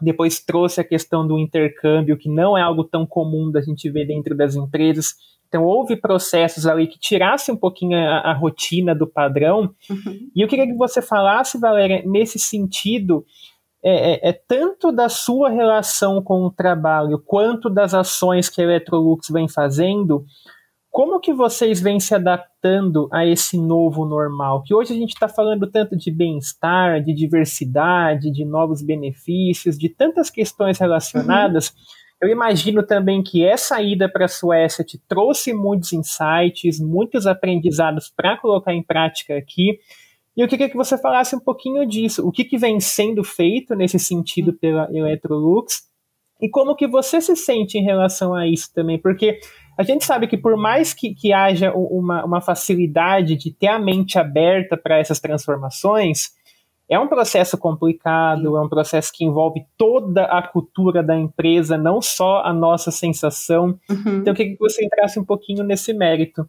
depois 0.00 0.40
trouxe 0.40 0.80
a 0.80 0.84
questão 0.84 1.28
do 1.28 1.38
intercâmbio, 1.38 2.16
que 2.16 2.30
não 2.30 2.56
é 2.56 2.62
algo 2.62 2.82
tão 2.82 3.04
comum 3.04 3.50
da 3.50 3.60
gente 3.60 3.90
ver 3.90 4.06
dentro 4.06 4.34
das 4.34 4.56
empresas. 4.56 5.16
Então, 5.50 5.64
houve 5.64 5.96
processos 5.96 6.64
ali 6.64 6.86
que 6.86 6.96
tirassem 6.96 7.52
um 7.52 7.58
pouquinho 7.58 7.98
a, 7.98 8.30
a 8.30 8.32
rotina 8.32 8.94
do 8.94 9.04
padrão. 9.04 9.74
Uhum. 9.90 10.30
E 10.34 10.40
eu 10.40 10.46
queria 10.46 10.64
que 10.64 10.76
você 10.76 11.02
falasse, 11.02 11.58
Valéria, 11.58 12.04
nesse 12.06 12.38
sentido, 12.38 13.24
é, 13.82 14.12
é, 14.12 14.28
é, 14.28 14.32
tanto 14.32 14.92
da 14.92 15.08
sua 15.08 15.50
relação 15.50 16.22
com 16.22 16.44
o 16.44 16.52
trabalho 16.52 17.18
quanto 17.18 17.68
das 17.68 17.94
ações 17.94 18.48
que 18.48 18.60
a 18.60 18.64
Electrolux 18.64 19.28
vem 19.28 19.48
fazendo, 19.48 20.24
como 20.88 21.18
que 21.18 21.32
vocês 21.32 21.80
vêm 21.80 21.98
se 21.98 22.14
adaptando 22.14 23.08
a 23.12 23.26
esse 23.26 23.58
novo 23.58 24.04
normal? 24.04 24.62
Que 24.62 24.74
hoje 24.74 24.92
a 24.92 24.96
gente 24.96 25.14
está 25.14 25.28
falando 25.28 25.68
tanto 25.68 25.96
de 25.96 26.10
bem-estar, 26.10 27.02
de 27.02 27.12
diversidade, 27.12 28.30
de 28.30 28.44
novos 28.44 28.82
benefícios, 28.82 29.78
de 29.78 29.88
tantas 29.88 30.30
questões 30.30 30.78
relacionadas. 30.78 31.68
Uhum. 31.68 31.74
Eu 32.20 32.28
imagino 32.28 32.82
também 32.82 33.22
que 33.22 33.44
essa 33.44 33.80
ida 33.80 34.08
para 34.08 34.26
a 34.26 34.28
Suécia 34.28 34.84
te 34.84 34.98
trouxe 35.08 35.54
muitos 35.54 35.92
insights, 35.92 36.78
muitos 36.78 37.26
aprendizados 37.26 38.12
para 38.14 38.36
colocar 38.36 38.74
em 38.74 38.82
prática 38.82 39.36
aqui. 39.36 39.78
E 40.36 40.42
eu 40.42 40.48
queria 40.48 40.68
que 40.68 40.76
você 40.76 40.98
falasse 40.98 41.34
um 41.34 41.40
pouquinho 41.40 41.86
disso. 41.86 42.26
O 42.26 42.30
que, 42.30 42.44
que 42.44 42.58
vem 42.58 42.78
sendo 42.78 43.24
feito 43.24 43.74
nesse 43.74 43.98
sentido 43.98 44.52
pela 44.52 44.88
Electrolux 44.92 45.88
e 46.40 46.48
como 46.48 46.76
que 46.76 46.86
você 46.86 47.20
se 47.20 47.36
sente 47.36 47.78
em 47.78 47.84
relação 47.84 48.34
a 48.34 48.46
isso 48.46 48.72
também, 48.72 48.98
porque 48.98 49.38
a 49.76 49.82
gente 49.82 50.04
sabe 50.04 50.26
que 50.26 50.38
por 50.38 50.56
mais 50.56 50.94
que, 50.94 51.14
que 51.14 51.32
haja 51.32 51.72
uma, 51.72 52.24
uma 52.24 52.40
facilidade 52.40 53.36
de 53.36 53.50
ter 53.50 53.68
a 53.68 53.78
mente 53.78 54.18
aberta 54.18 54.76
para 54.76 54.98
essas 54.98 55.20
transformações, 55.20 56.30
é 56.90 56.98
um 56.98 57.06
processo 57.06 57.56
complicado, 57.56 58.56
é 58.56 58.60
um 58.60 58.68
processo 58.68 59.12
que 59.14 59.24
envolve 59.24 59.60
toda 59.78 60.24
a 60.24 60.42
cultura 60.42 61.04
da 61.04 61.16
empresa, 61.16 61.78
não 61.78 62.02
só 62.02 62.42
a 62.42 62.52
nossa 62.52 62.90
sensação. 62.90 63.78
Uhum. 63.88 64.18
Então, 64.18 64.32
eu 64.32 64.34
queria 64.34 64.52
que 64.54 64.58
você 64.58 64.84
entrasse 64.84 65.16
um 65.16 65.24
pouquinho 65.24 65.62
nesse 65.62 65.94
mérito. 65.94 66.44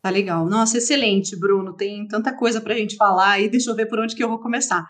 Tá 0.00 0.08
legal. 0.08 0.46
Nossa, 0.46 0.78
excelente, 0.78 1.38
Bruno. 1.38 1.74
Tem 1.74 2.08
tanta 2.08 2.34
coisa 2.34 2.58
para 2.58 2.72
a 2.72 2.76
gente 2.78 2.96
falar 2.96 3.38
e 3.38 3.50
deixa 3.50 3.70
eu 3.70 3.76
ver 3.76 3.84
por 3.84 4.00
onde 4.00 4.16
que 4.16 4.24
eu 4.24 4.30
vou 4.30 4.40
começar. 4.40 4.82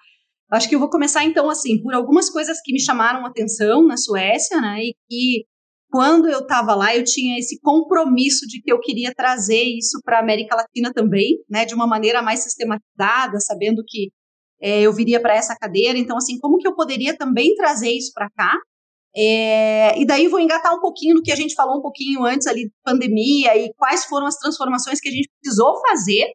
Acho 0.53 0.69
que 0.69 0.77
eu 0.77 0.79
vou 0.79 0.89
começar 0.89 1.25
então 1.25 1.51
assim, 1.51 1.83
por 1.83 1.93
algumas 1.93 2.31
coisas 2.31 2.59
que 2.63 2.73
me 2.73 2.81
chamaram 2.81 3.27
a 3.27 3.29
atenção 3.29 3.85
na 3.85 3.97
Suécia, 3.97 4.61
né? 4.61 4.79
E 4.83 4.95
que 5.09 5.47
quando 5.91 6.29
eu 6.29 6.41
estava 6.41 6.77
lá, 6.77 6.95
eu 6.95 7.03
tinha 7.03 7.37
esse 7.39 7.61
compromisso 7.61 8.47
de 8.47 8.61
que 8.63 8.71
eu 8.71 8.79
queria 8.79 9.13
trazer 9.13 9.63
isso 9.63 10.01
para 10.05 10.19
a 10.19 10.21
América 10.21 10.55
Latina 10.55 10.93
também, 10.93 11.39
né? 11.51 11.65
De 11.65 11.75
uma 11.75 11.89
maneira 11.89 12.23
mais 12.23 12.45
sistematizada, 12.45 13.41
sabendo 13.41 13.83
que 13.85 14.11
é, 14.61 14.83
eu 14.83 14.93
viria 14.93 15.21
para 15.21 15.35
essa 15.35 15.55
cadeira. 15.55 15.99
Então, 15.99 16.17
assim, 16.17 16.39
como 16.39 16.59
que 16.59 16.67
eu 16.67 16.75
poderia 16.75 17.17
também 17.17 17.55
trazer 17.55 17.91
isso 17.91 18.13
para 18.15 18.31
cá? 18.31 18.55
É, 19.19 19.99
e 19.99 20.07
daí 20.07 20.29
vou 20.29 20.39
engatar 20.39 20.75
um 20.75 20.81
pouquinho 20.81 21.15
no 21.15 21.23
que 21.23 21.33
a 21.33 21.37
gente 21.37 21.55
falou 21.55 21.79
um 21.79 21.83
pouquinho 21.83 22.23
antes 22.25 22.47
ali, 22.47 22.71
pandemia, 22.85 23.57
e 23.57 23.73
quais 23.75 24.05
foram 24.05 24.27
as 24.27 24.37
transformações 24.37 25.01
que 25.01 25.09
a 25.09 25.13
gente 25.13 25.31
precisou 25.41 25.81
fazer 25.89 26.27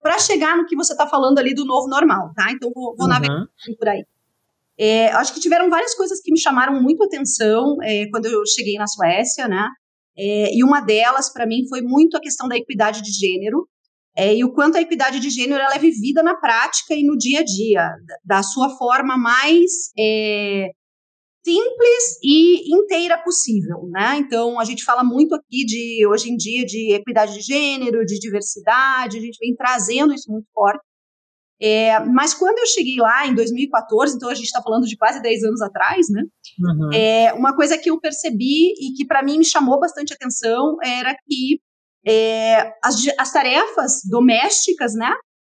para 0.00 0.18
chegar 0.20 0.56
no 0.56 0.64
que 0.64 0.76
você 0.76 0.92
está 0.92 1.06
falando 1.08 1.38
ali 1.38 1.52
do 1.52 1.64
novo 1.64 1.88
normal, 1.88 2.30
tá? 2.36 2.52
Então 2.52 2.70
vou, 2.72 2.94
vou 2.96 3.06
uhum. 3.06 3.12
navegar 3.12 3.44
por 3.76 3.88
aí. 3.88 4.04
É, 4.78 5.08
acho 5.08 5.34
que 5.34 5.40
tiveram 5.40 5.68
várias 5.68 5.94
coisas 5.96 6.20
que 6.20 6.30
me 6.30 6.38
chamaram 6.38 6.80
muito 6.80 7.02
atenção 7.02 7.76
é, 7.82 8.06
quando 8.10 8.26
eu 8.26 8.46
cheguei 8.46 8.76
na 8.76 8.86
Suécia, 8.86 9.48
né? 9.48 9.68
É, 10.16 10.54
e 10.54 10.62
uma 10.62 10.80
delas, 10.80 11.32
para 11.32 11.46
mim, 11.46 11.66
foi 11.68 11.80
muito 11.80 12.16
a 12.16 12.20
questão 12.20 12.46
da 12.46 12.56
equidade 12.56 13.02
de 13.02 13.10
gênero 13.10 13.68
é, 14.18 14.34
e 14.34 14.44
o 14.44 14.52
quanto 14.52 14.76
a 14.76 14.80
equidade 14.80 15.20
de 15.20 15.30
gênero 15.30 15.62
ela 15.62 15.76
é 15.76 15.78
vivida 15.78 16.24
na 16.24 16.34
prática 16.34 16.92
e 16.92 17.04
no 17.04 17.16
dia 17.16 17.38
a 17.38 17.44
dia, 17.44 17.88
da, 18.24 18.42
sua 18.42 18.68
forma 18.76 19.16
mais 19.16 19.70
é, 19.96 20.72
simples 21.46 22.18
e 22.20 22.74
inteira 22.74 23.16
possível, 23.22 23.88
né? 23.92 24.16
Então 24.18 24.58
a 24.58 24.64
gente 24.64 24.82
fala 24.82 25.04
muito 25.04 25.36
aqui 25.36 25.64
de 25.64 26.04
hoje 26.08 26.32
em 26.32 26.36
dia 26.36 26.66
de 26.66 26.94
equidade 26.94 27.34
de 27.34 27.42
gênero, 27.42 28.04
de 28.04 28.18
diversidade, 28.18 29.18
a 29.18 29.20
gente 29.20 29.38
vem 29.38 29.54
trazendo 29.54 30.12
isso 30.12 30.28
muito 30.32 30.48
forte. 30.52 30.82
É, 31.60 32.00
mas 32.00 32.34
quando 32.34 32.58
eu 32.58 32.66
cheguei 32.66 32.96
lá 32.96 33.24
em 33.24 33.34
2014, 33.36 34.16
então 34.16 34.28
a 34.28 34.34
gente 34.34 34.46
está 34.46 34.60
falando 34.60 34.84
de 34.84 34.96
quase 34.96 35.22
10 35.22 35.44
anos 35.44 35.60
atrás, 35.60 36.06
né? 36.10 36.22
Uhum. 36.58 36.92
É, 36.92 37.32
uma 37.34 37.54
coisa 37.54 37.78
que 37.78 37.90
eu 37.90 38.00
percebi 38.00 38.72
e 38.80 38.94
que 38.96 39.06
para 39.06 39.22
mim 39.22 39.38
me 39.38 39.44
chamou 39.44 39.78
bastante 39.78 40.12
atenção 40.12 40.76
era 40.82 41.14
que 41.14 41.60
é, 42.06 42.72
as, 42.84 42.96
as 43.18 43.32
tarefas 43.32 44.00
domésticas, 44.08 44.94
né? 44.94 45.12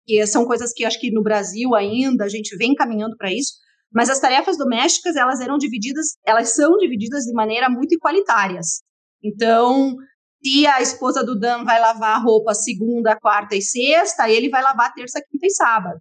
Que 0.06 0.26
são 0.26 0.44
coisas 0.44 0.72
que 0.72 0.84
acho 0.84 0.98
que 0.98 1.10
no 1.10 1.22
Brasil 1.22 1.74
ainda 1.74 2.24
a 2.24 2.28
gente 2.28 2.56
vem 2.56 2.74
caminhando 2.74 3.16
para 3.16 3.32
isso, 3.32 3.54
mas 3.92 4.08
as 4.08 4.20
tarefas 4.20 4.56
domésticas, 4.56 5.16
elas 5.16 5.40
eram 5.40 5.58
divididas, 5.58 6.16
elas 6.24 6.54
são 6.54 6.76
divididas 6.78 7.24
de 7.24 7.32
maneira 7.32 7.68
muito 7.68 7.94
igualitárias. 7.94 8.82
Então, 9.22 9.96
se 10.42 10.66
a 10.66 10.80
esposa 10.80 11.24
do 11.24 11.38
Dan 11.38 11.64
vai 11.64 11.80
lavar 11.80 12.16
a 12.16 12.22
roupa 12.22 12.54
segunda, 12.54 13.18
quarta 13.18 13.56
e 13.56 13.62
sexta, 13.62 14.30
ele 14.30 14.48
vai 14.48 14.62
lavar 14.62 14.94
terça, 14.94 15.20
quinta 15.28 15.46
e 15.46 15.50
sábado. 15.50 16.00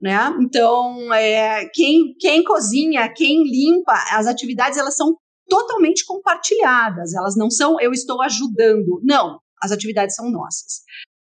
Né? 0.00 0.16
Então, 0.40 1.12
é, 1.12 1.68
quem, 1.72 2.14
quem 2.18 2.44
cozinha, 2.44 3.12
quem 3.12 3.42
limpa, 3.44 3.94
as 4.12 4.26
atividades 4.26 4.78
elas 4.78 4.94
são 4.94 5.16
totalmente 5.48 6.04
compartilhadas. 6.04 7.14
Elas 7.14 7.36
não 7.36 7.50
são 7.50 7.80
eu 7.80 7.92
estou 7.92 8.22
ajudando. 8.22 9.00
Não, 9.02 9.38
as 9.62 9.72
atividades 9.72 10.14
são 10.14 10.30
nossas. 10.30 10.82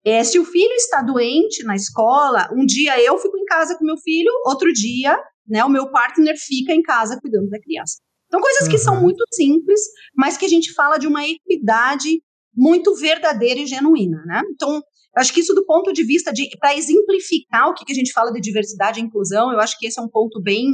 É, 0.04 0.22
se 0.24 0.38
o 0.38 0.44
filho 0.44 0.72
está 0.74 1.02
doente 1.02 1.64
na 1.64 1.74
escola, 1.74 2.48
um 2.52 2.64
dia 2.64 3.00
eu 3.02 3.18
fico 3.18 3.36
em 3.36 3.44
casa 3.44 3.76
com 3.76 3.84
meu 3.84 3.96
filho, 3.98 4.30
outro 4.46 4.72
dia 4.72 5.18
né? 5.48 5.64
O 5.64 5.70
meu 5.70 5.90
partner 5.90 6.36
fica 6.38 6.72
em 6.72 6.82
casa 6.82 7.18
cuidando 7.20 7.48
da 7.48 7.60
criança. 7.60 7.98
Então, 8.26 8.40
coisas 8.40 8.64
uhum. 8.64 8.70
que 8.70 8.78
são 8.78 8.94
uhum. 8.96 9.02
muito 9.02 9.24
simples, 9.32 9.80
mas 10.14 10.36
que 10.36 10.44
a 10.44 10.48
gente 10.48 10.72
fala 10.74 10.98
de 10.98 11.06
uma 11.06 11.26
equidade 11.26 12.20
muito 12.54 12.94
verdadeira 12.94 13.60
e 13.60 13.66
genuína, 13.66 14.22
né? 14.26 14.42
Então, 14.50 14.82
acho 15.16 15.32
que 15.32 15.40
isso 15.40 15.54
do 15.54 15.64
ponto 15.64 15.92
de 15.92 16.04
vista 16.04 16.32
de 16.32 16.48
para 16.58 16.76
exemplificar 16.76 17.68
o 17.68 17.74
que, 17.74 17.84
que 17.84 17.92
a 17.92 17.94
gente 17.94 18.12
fala 18.12 18.30
de 18.30 18.40
diversidade 18.40 19.00
e 19.00 19.02
inclusão, 19.02 19.50
eu 19.50 19.58
acho 19.58 19.78
que 19.78 19.86
esse 19.86 19.98
é 19.98 20.02
um 20.02 20.08
ponto 20.08 20.42
bem 20.42 20.66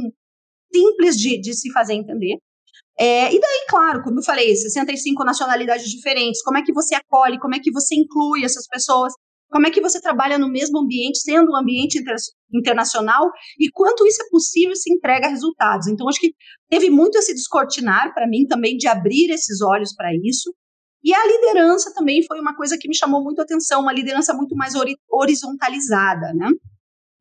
simples 0.73 1.15
de, 1.15 1.39
de 1.39 1.53
se 1.53 1.71
fazer 1.71 1.93
entender. 1.93 2.37
É, 2.97 3.33
e 3.33 3.39
daí, 3.39 3.65
claro, 3.69 4.01
como 4.03 4.19
eu 4.19 4.23
falei, 4.23 4.55
65 4.55 5.23
nacionalidades 5.23 5.89
diferentes, 5.89 6.41
como 6.41 6.57
é 6.57 6.63
que 6.63 6.73
você 6.73 6.95
acolhe, 6.95 7.39
como 7.39 7.55
é 7.55 7.59
que 7.59 7.71
você 7.71 7.93
inclui 7.95 8.45
essas 8.45 8.67
pessoas, 8.67 9.13
como 9.49 9.67
é 9.67 9.71
que 9.71 9.81
você 9.81 10.01
trabalha 10.01 10.37
no 10.37 10.49
mesmo 10.49 10.79
ambiente, 10.79 11.19
sendo 11.19 11.51
um 11.51 11.57
ambiente 11.57 11.99
inter 11.99 12.15
internacional, 12.53 13.29
e 13.59 13.69
quanto 13.71 14.05
isso 14.07 14.21
é 14.21 14.29
possível 14.29 14.75
se 14.75 14.91
entrega 14.93 15.27
resultados. 15.27 15.87
Então, 15.87 16.07
acho 16.07 16.19
que 16.19 16.33
teve 16.69 16.89
muito 16.89 17.17
esse 17.17 17.33
descortinar 17.33 18.13
para 18.13 18.27
mim 18.27 18.47
também 18.47 18.77
de 18.77 18.87
abrir 18.87 19.29
esses 19.29 19.61
olhos 19.61 19.93
para 19.93 20.09
isso. 20.23 20.53
E 21.03 21.13
a 21.13 21.27
liderança 21.27 21.93
também 21.93 22.25
foi 22.25 22.39
uma 22.39 22.55
coisa 22.55 22.77
que 22.77 22.87
me 22.87 22.95
chamou 22.95 23.23
muito 23.23 23.39
a 23.39 23.43
atenção, 23.43 23.81
uma 23.81 23.93
liderança 23.93 24.33
muito 24.33 24.55
mais 24.55 24.73
horizontalizada, 25.09 26.33
né? 26.33 26.49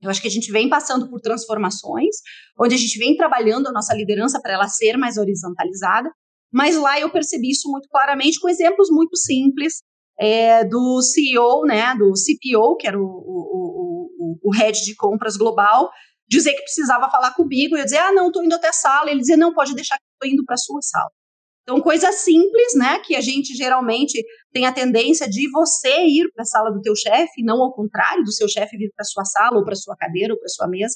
Eu 0.05 0.11
acho 0.11 0.21
que 0.21 0.29
a 0.29 0.31
gente 0.31 0.53
vem 0.53 0.69
passando 0.69 1.09
por 1.09 1.21
transformações, 1.21 2.17
onde 2.59 2.75
a 2.75 2.79
gente 2.79 2.99
vem 2.99 3.17
trabalhando 3.17 3.69
a 3.69 3.73
nossa 3.73 3.95
liderança 3.95 4.41
para 4.41 4.53
ela 4.53 4.69
ser 4.69 4.97
mais 4.97 5.17
horizontalizada, 5.17 6.11
mas 6.53 6.77
lá 6.77 7.01
eu 7.01 7.11
percebi 7.11 7.51
isso 7.51 7.71
muito 7.71 7.89
claramente 7.89 8.39
com 8.39 8.49
exemplos 8.49 8.89
muito 8.91 9.17
simples 9.17 9.83
é, 10.19 10.65
do 10.65 11.03
CEO, 11.03 11.65
né, 11.67 11.95
do 11.97 12.13
CPO, 12.13 12.77
que 12.77 12.87
era 12.87 12.99
o, 12.99 13.05
o, 13.05 14.11
o, 14.19 14.39
o 14.45 14.55
head 14.55 14.85
de 14.85 14.95
compras 14.95 15.37
global, 15.37 15.91
dizer 16.29 16.53
que 16.53 16.63
precisava 16.63 17.11
falar 17.11 17.35
comigo, 17.35 17.77
e 17.77 17.81
eu 17.81 17.85
dizer, 17.85 17.99
ah, 17.99 18.13
não, 18.13 18.29
estou 18.29 18.45
indo 18.45 18.55
até 18.55 18.69
a 18.69 18.73
sala, 18.73 19.11
ele 19.11 19.21
dizia, 19.21 19.37
não, 19.37 19.53
pode 19.53 19.75
deixar 19.75 19.97
que 19.97 20.05
estou 20.13 20.33
indo 20.33 20.45
para 20.45 20.55
a 20.55 20.59
sua 20.59 20.81
sala. 20.81 21.11
Então, 21.65 21.81
coisa 21.81 22.13
simples, 22.13 22.75
né, 22.77 22.99
que 23.01 23.17
a 23.17 23.23
gente 23.23 23.55
geralmente 23.55 24.23
tem 24.53 24.67
a 24.67 24.73
tendência 24.73 25.29
de 25.29 25.51
você 25.51 26.05
ir 26.05 26.31
para 26.35 26.43
a 26.43 26.47
sala 26.47 26.71
do 26.71 26.83
teu 26.83 26.95
chefe, 26.95 27.43
não 27.43 27.63
ao 27.63 27.73
contrário, 27.75 28.23
do 28.23 28.31
seu 28.31 28.47
chefe 28.47 28.77
vir 28.77 28.93
para 28.95 29.05
sua 29.05 29.25
sala, 29.25 29.57
ou 29.57 29.65
para 29.65 29.75
sua 29.75 29.97
cadeira, 29.97 30.35
ou 30.35 30.39
para 30.39 30.49
sua 30.49 30.69
mesa. 30.69 30.95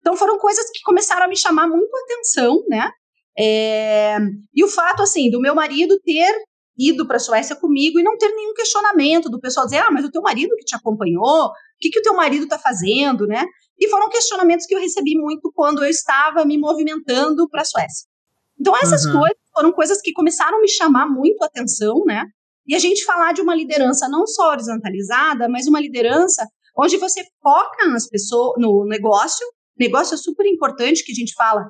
Então, 0.00 0.14
foram 0.14 0.38
coisas 0.38 0.66
que 0.70 0.82
começaram 0.84 1.24
a 1.24 1.28
me 1.28 1.36
chamar 1.36 1.66
muito 1.66 1.90
a 1.94 2.00
atenção, 2.00 2.62
né, 2.68 2.90
é, 3.38 4.18
e 4.54 4.62
o 4.62 4.68
fato, 4.68 5.02
assim, 5.02 5.30
do 5.30 5.40
meu 5.40 5.54
marido 5.54 5.98
ter 6.04 6.34
ido 6.76 7.06
para 7.06 7.16
a 7.16 7.20
Suécia 7.20 7.56
comigo 7.56 7.98
e 7.98 8.02
não 8.02 8.16
ter 8.18 8.28
nenhum 8.28 8.52
questionamento 8.54 9.30
do 9.30 9.40
pessoal 9.40 9.64
dizer, 9.66 9.78
ah, 9.78 9.90
mas 9.90 10.04
o 10.04 10.10
teu 10.10 10.20
marido 10.20 10.54
que 10.56 10.64
te 10.64 10.76
acompanhou, 10.76 11.46
o 11.46 11.52
que, 11.80 11.90
que 11.90 11.98
o 11.98 12.02
teu 12.02 12.14
marido 12.14 12.44
está 12.44 12.58
fazendo, 12.58 13.26
né? 13.26 13.44
E 13.78 13.88
foram 13.88 14.10
questionamentos 14.10 14.66
que 14.66 14.74
eu 14.74 14.80
recebi 14.80 15.14
muito 15.16 15.50
quando 15.54 15.82
eu 15.82 15.90
estava 15.90 16.44
me 16.44 16.58
movimentando 16.58 17.48
para 17.48 17.62
a 17.62 17.64
Suécia. 17.64 18.06
Então, 18.60 18.76
essas 18.76 19.04
uhum. 19.06 19.12
coisas 19.12 19.38
foram 19.54 19.72
coisas 19.72 20.00
que 20.02 20.12
começaram 20.12 20.58
a 20.58 20.60
me 20.60 20.68
chamar 20.68 21.06
muito 21.06 21.42
a 21.42 21.46
atenção, 21.46 22.04
né? 22.04 22.24
E 22.66 22.74
a 22.74 22.78
gente 22.78 23.04
falar 23.04 23.32
de 23.32 23.40
uma 23.40 23.54
liderança 23.54 24.08
não 24.08 24.26
só 24.26 24.50
horizontalizada, 24.50 25.48
mas 25.48 25.66
uma 25.66 25.80
liderança 25.80 26.46
onde 26.76 26.96
você 26.98 27.24
foca 27.42 27.88
nas 27.88 28.08
pessoas, 28.08 28.54
no 28.58 28.84
negócio. 28.84 29.46
Negócio 29.78 30.14
é 30.14 30.16
super 30.18 30.46
importante 30.46 31.02
que 31.04 31.12
a 31.12 31.14
gente 31.14 31.32
fala 31.34 31.68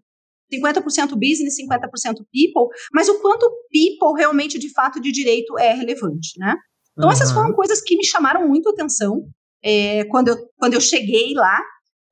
50% 0.52 1.10
business, 1.14 1.56
50% 1.60 2.24
people, 2.32 2.76
mas 2.92 3.08
o 3.08 3.20
quanto 3.20 3.48
people 3.70 4.18
realmente, 4.18 4.58
de 4.58 4.70
fato, 4.72 5.00
de 5.00 5.12
direito 5.12 5.56
é 5.58 5.72
relevante, 5.72 6.38
né? 6.38 6.56
Então, 6.92 7.08
uhum. 7.08 7.12
essas 7.12 7.30
foram 7.30 7.52
coisas 7.52 7.80
que 7.80 7.96
me 7.96 8.04
chamaram 8.04 8.46
muito 8.48 8.68
atenção 8.68 9.22
é, 9.62 10.04
quando, 10.06 10.28
eu, 10.28 10.36
quando 10.58 10.74
eu 10.74 10.80
cheguei 10.80 11.34
lá, 11.34 11.60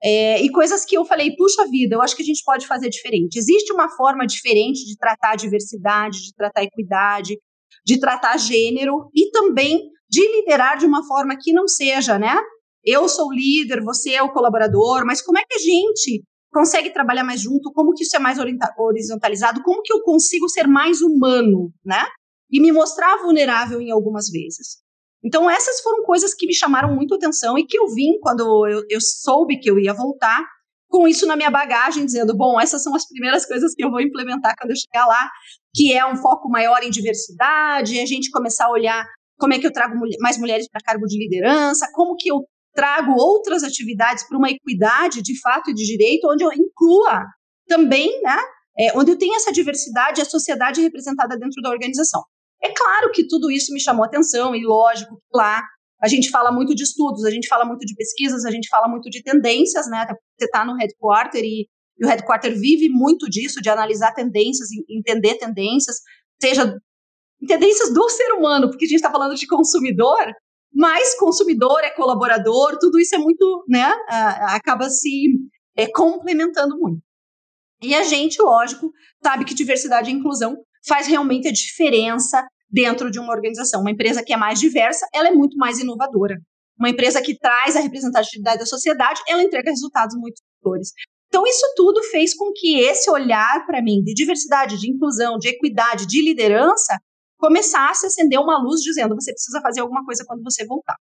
é, 0.03 0.41
e 0.43 0.51
coisas 0.51 0.85
que 0.85 0.97
eu 0.97 1.05
falei, 1.05 1.35
puxa 1.35 1.67
vida, 1.69 1.97
eu 1.97 2.03
acho 2.03 2.17
que 2.17 2.23
a 2.23 2.27
gente 2.27 2.43
pode 2.45 2.67
fazer 2.67 2.89
diferente. 2.89 3.37
Existe 3.37 3.73
uma 3.73 3.89
forma 3.89 4.27
diferente 4.27 4.85
de 4.85 4.97
tratar 4.97 5.33
a 5.33 5.37
diversidade, 5.37 6.23
de 6.23 6.35
tratar 6.35 6.61
a 6.61 6.65
equidade, 6.65 7.39
de 7.85 7.99
tratar 7.99 8.37
gênero 8.37 9.11
e 9.15 9.31
também 9.31 9.83
de 10.09 10.21
liderar 10.21 10.79
de 10.79 10.87
uma 10.87 11.07
forma 11.07 11.37
que 11.39 11.53
não 11.53 11.67
seja, 11.67 12.19
né? 12.19 12.37
Eu 12.85 13.09
sou 13.09 13.29
o 13.29 13.33
líder, 13.33 13.83
você 13.83 14.13
é 14.13 14.23
o 14.23 14.33
colaborador, 14.33 15.05
mas 15.05 15.21
como 15.21 15.39
é 15.39 15.43
que 15.45 15.55
a 15.55 15.59
gente 15.59 16.23
consegue 16.53 16.91
trabalhar 16.91 17.25
mais 17.25 17.41
junto, 17.41 17.73
como 17.73 17.93
que 17.93 18.05
isso 18.05 18.17
é 18.17 18.19
mais 18.19 18.39
horizontalizado, 18.79 19.63
como 19.63 19.83
que 19.83 19.93
eu 19.93 20.01
consigo 20.03 20.49
ser 20.49 20.67
mais 20.67 21.03
humano, 21.03 21.71
né? 21.85 22.07
E 22.51 22.61
me 22.61 22.73
mostrar 22.73 23.19
vulnerável 23.19 23.81
em 23.81 23.91
algumas 23.91 24.31
vezes. 24.31 24.79
Então, 25.25 25.51
essas 25.51 25.81
foram 25.81 26.05
coisas 26.05 26.35
que 26.35 26.47
me 26.47 26.55
chamaram 26.55 26.95
muito 26.95 27.15
atenção 27.15 27.59
e 27.59 27.67
que 27.67 27.79
eu 27.79 27.89
vim 27.89 28.19
quando 28.21 28.69
eu, 28.69 28.83
eu 28.89 29.01
soube 29.01 29.59
que 29.59 29.71
eu 29.71 29.79
ia 29.79 29.93
voltar, 29.93 30.45
com 30.89 31.07
isso 31.07 31.27
na 31.27 31.37
minha 31.37 31.51
bagagem, 31.51 32.05
dizendo: 32.05 32.37
bom, 32.37 32.61
essas 32.61 32.83
são 32.83 32.95
as 32.95 33.07
primeiras 33.07 33.47
coisas 33.47 33.75
que 33.75 33.85
eu 33.85 33.91
vou 33.91 34.01
implementar 34.01 34.55
quando 34.59 34.71
eu 34.71 34.77
chegar 34.77 35.07
lá, 35.07 35.29
que 35.75 35.93
é 35.93 36.05
um 36.07 36.17
foco 36.17 36.49
maior 36.49 36.83
em 36.83 36.91
diversidade, 36.91 38.01
a 38.01 38.07
gente 38.07 38.31
começar 38.31 38.67
a 38.67 38.71
olhar 38.71 39.07
como 39.39 39.55
é 39.55 39.59
que 39.59 39.67
eu 39.67 39.73
trago 39.73 39.95
mais 40.21 40.39
mulheres 40.39 40.69
para 40.69 40.81
cargo 40.81 41.07
de 41.07 41.19
liderança, 41.19 41.89
como 41.93 42.17
que 42.17 42.31
eu 42.31 42.45
trago 42.75 43.13
outras 43.13 43.63
atividades 43.63 44.27
para 44.27 44.39
uma 44.39 44.51
equidade 44.51 45.23
de 45.23 45.39
fato 45.41 45.71
e 45.71 45.75
de 45.75 45.85
direito, 45.85 46.29
onde 46.31 46.45
eu 46.45 46.53
inclua 46.53 47.25
também, 47.67 48.21
né, 48.23 48.39
é, 48.79 48.97
onde 48.97 49.13
eu 49.13 49.19
tenha 49.19 49.37
essa 49.37 49.53
diversidade 49.53 50.21
e 50.21 50.23
a 50.23 50.25
sociedade 50.25 50.81
representada 50.81 51.37
dentro 51.37 51.61
da 51.63 51.71
organização. 51.71 52.23
É 52.62 52.73
claro 52.73 53.11
que 53.12 53.27
tudo 53.27 53.51
isso 53.51 53.73
me 53.73 53.81
chamou 53.81 54.05
atenção 54.05 54.55
e 54.55 54.64
lógico 54.64 55.16
que 55.16 55.37
lá 55.38 55.62
a 56.01 56.09
gente 56.09 56.31
fala 56.31 56.53
muito 56.53 56.75
de 56.75 56.83
estudos, 56.83 57.25
a 57.25 57.31
gente 57.31 57.49
fala 57.49 57.64
muito 57.64 57.85
de 57.85 57.94
pesquisas, 57.94 58.44
a 58.44 58.51
gente 58.51 58.68
fala 58.68 58.88
muito 58.88 59.11
de 59.11 59.23
tendências, 59.23 59.88
né? 59.88 60.07
Você 60.38 60.44
está 60.44 60.64
no 60.64 60.77
headquarter 60.77 61.42
e, 61.42 61.68
e, 61.99 62.05
o 62.05 62.09
headquarter 62.09 62.53
vive 62.59 62.88
muito 62.88 63.29
disso, 63.29 63.61
de 63.61 63.68
analisar 63.68 64.12
tendências, 64.12 64.68
entender 64.88 65.37
tendências, 65.37 65.97
seja 66.40 66.77
tendências 67.47 67.92
do 67.92 68.09
ser 68.09 68.33
humano, 68.33 68.68
porque 68.68 68.85
a 68.85 68.88
gente 68.88 68.97
está 68.97 69.11
falando 69.11 69.35
de 69.35 69.47
consumidor, 69.47 70.25
mas 70.73 71.16
consumidor 71.18 71.81
é 71.83 71.90
colaborador, 71.90 72.79
tudo 72.79 72.99
isso 72.99 73.14
é 73.14 73.18
muito, 73.18 73.64
né, 73.68 73.92
acaba 74.49 74.88
se 74.90 75.37
é, 75.77 75.87
complementando 75.90 76.79
muito. 76.79 77.01
E 77.83 77.94
a 77.94 78.03
gente, 78.03 78.42
lógico, 78.42 78.92
sabe 79.23 79.44
que 79.44 79.55
diversidade 79.55 80.11
e 80.11 80.14
inclusão 80.14 80.57
faz 80.88 81.07
realmente 81.07 81.46
a 81.48 81.53
diferença 81.53 82.44
dentro 82.70 83.11
de 83.11 83.18
uma 83.18 83.33
organização. 83.33 83.81
Uma 83.81 83.90
empresa 83.90 84.22
que 84.24 84.33
é 84.33 84.37
mais 84.37 84.59
diversa, 84.59 85.07
ela 85.14 85.29
é 85.29 85.33
muito 85.33 85.57
mais 85.57 85.79
inovadora. 85.79 86.37
Uma 86.79 86.90
empresa 86.90 87.20
que 87.20 87.38
traz 87.38 87.77
a 87.77 87.81
representatividade 87.81 88.61
da 88.61 88.66
sociedade, 88.66 89.20
ela 89.29 89.42
entrega 89.42 89.70
resultados 89.70 90.16
muito 90.16 90.38
superiores. 90.38 90.92
Então, 91.29 91.46
isso 91.46 91.64
tudo 91.77 92.03
fez 92.05 92.35
com 92.35 92.53
que 92.55 92.81
esse 92.81 93.11
olhar 93.11 93.66
para 93.66 93.83
mim 93.83 94.03
de 94.03 94.14
diversidade, 94.14 94.79
de 94.79 94.90
inclusão, 94.90 95.38
de 95.38 95.48
equidade, 95.48 96.07
de 96.07 96.22
liderança, 96.22 96.98
começasse 97.37 98.07
a 98.07 98.09
acender 98.09 98.40
uma 98.40 98.62
luz 98.62 98.81
dizendo 98.81 99.14
você 99.14 99.33
precisa 99.33 99.61
fazer 99.61 99.81
alguma 99.81 100.05
coisa 100.05 100.24
quando 100.27 100.42
você 100.42 100.64
voltar. 100.66 100.96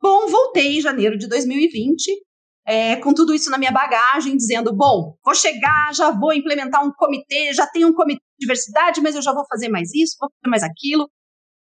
Bom, 0.00 0.26
voltei 0.28 0.78
em 0.78 0.80
janeiro 0.80 1.18
de 1.18 1.28
2020, 1.28 2.10
é, 2.66 2.96
com 2.96 3.14
tudo 3.14 3.32
isso 3.32 3.48
na 3.50 3.58
minha 3.58 3.70
bagagem, 3.70 4.36
dizendo: 4.36 4.74
bom, 4.74 5.16
vou 5.24 5.34
chegar, 5.34 5.94
já 5.94 6.10
vou 6.10 6.32
implementar 6.32 6.84
um 6.84 6.92
comitê, 6.92 7.52
já 7.52 7.66
tenho 7.66 7.88
um 7.88 7.94
comitê 7.94 8.20
de 8.38 8.46
diversidade, 8.46 9.00
mas 9.00 9.14
eu 9.14 9.22
já 9.22 9.32
vou 9.32 9.44
fazer 9.46 9.68
mais 9.68 9.94
isso, 9.94 10.16
vou 10.18 10.28
fazer 10.30 10.50
mais 10.50 10.62
aquilo. 10.64 11.08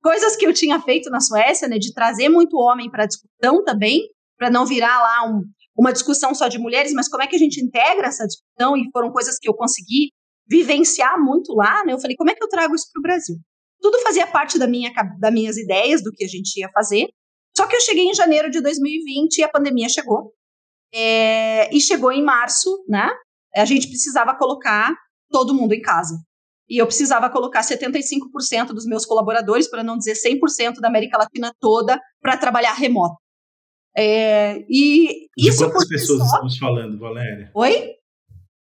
Coisas 0.02 0.36
que 0.36 0.46
eu 0.46 0.52
tinha 0.52 0.80
feito 0.80 1.10
na 1.10 1.20
Suécia, 1.20 1.68
né, 1.68 1.78
de 1.78 1.92
trazer 1.92 2.28
muito 2.28 2.56
homem 2.56 2.90
para 2.90 3.04
a 3.04 3.06
discussão 3.06 3.64
também, 3.64 4.00
para 4.36 4.50
não 4.50 4.64
virar 4.64 5.00
lá 5.00 5.28
um, 5.28 5.42
uma 5.76 5.92
discussão 5.92 6.34
só 6.34 6.48
de 6.48 6.58
mulheres, 6.58 6.92
mas 6.92 7.08
como 7.08 7.22
é 7.22 7.26
que 7.26 7.36
a 7.36 7.38
gente 7.38 7.62
integra 7.62 8.08
essa 8.08 8.26
discussão, 8.26 8.76
e 8.76 8.88
foram 8.92 9.12
coisas 9.12 9.38
que 9.38 9.48
eu 9.48 9.54
consegui 9.54 10.10
vivenciar 10.48 11.20
muito 11.20 11.54
lá, 11.54 11.84
né? 11.84 11.92
Eu 11.92 12.00
falei, 12.00 12.16
como 12.16 12.30
é 12.30 12.34
que 12.34 12.42
eu 12.42 12.48
trago 12.48 12.74
isso 12.74 12.86
para 12.92 13.00
o 13.00 13.02
Brasil? 13.02 13.36
Tudo 13.80 13.98
fazia 14.00 14.26
parte 14.26 14.58
da 14.58 14.66
minha, 14.66 14.92
das 15.18 15.32
minhas 15.32 15.56
ideias 15.56 16.02
do 16.02 16.12
que 16.12 16.24
a 16.24 16.28
gente 16.28 16.58
ia 16.58 16.68
fazer. 16.72 17.08
Só 17.56 17.66
que 17.66 17.76
eu 17.76 17.80
cheguei 17.80 18.04
em 18.04 18.14
janeiro 18.14 18.50
de 18.50 18.60
2020 18.60 19.38
e 19.38 19.42
a 19.44 19.48
pandemia 19.48 19.88
chegou. 19.88 20.32
É, 20.94 21.74
e 21.74 21.80
chegou 21.80 22.12
em 22.12 22.22
março, 22.22 22.84
né? 22.88 23.10
A 23.54 23.64
gente 23.64 23.88
precisava 23.88 24.34
colocar 24.36 24.94
todo 25.30 25.54
mundo 25.54 25.72
em 25.72 25.80
casa. 25.80 26.16
E 26.68 26.80
eu 26.80 26.86
precisava 26.86 27.28
colocar 27.28 27.60
75% 27.60 28.68
dos 28.68 28.86
meus 28.86 29.04
colaboradores, 29.04 29.68
para 29.68 29.82
não 29.82 29.98
dizer 29.98 30.14
100% 30.14 30.80
da 30.80 30.88
América 30.88 31.18
Latina 31.18 31.52
toda, 31.60 32.00
para 32.20 32.36
trabalhar 32.36 32.72
remoto. 32.72 33.16
É, 33.96 34.64
e 34.70 35.28
de 35.36 35.48
isso 35.48 35.58
quantas 35.58 35.86
pessoas 35.86 36.20
só... 36.20 36.24
estamos 36.24 36.58
falando, 36.58 36.98
Valéria? 36.98 37.50
Oi? 37.54 37.90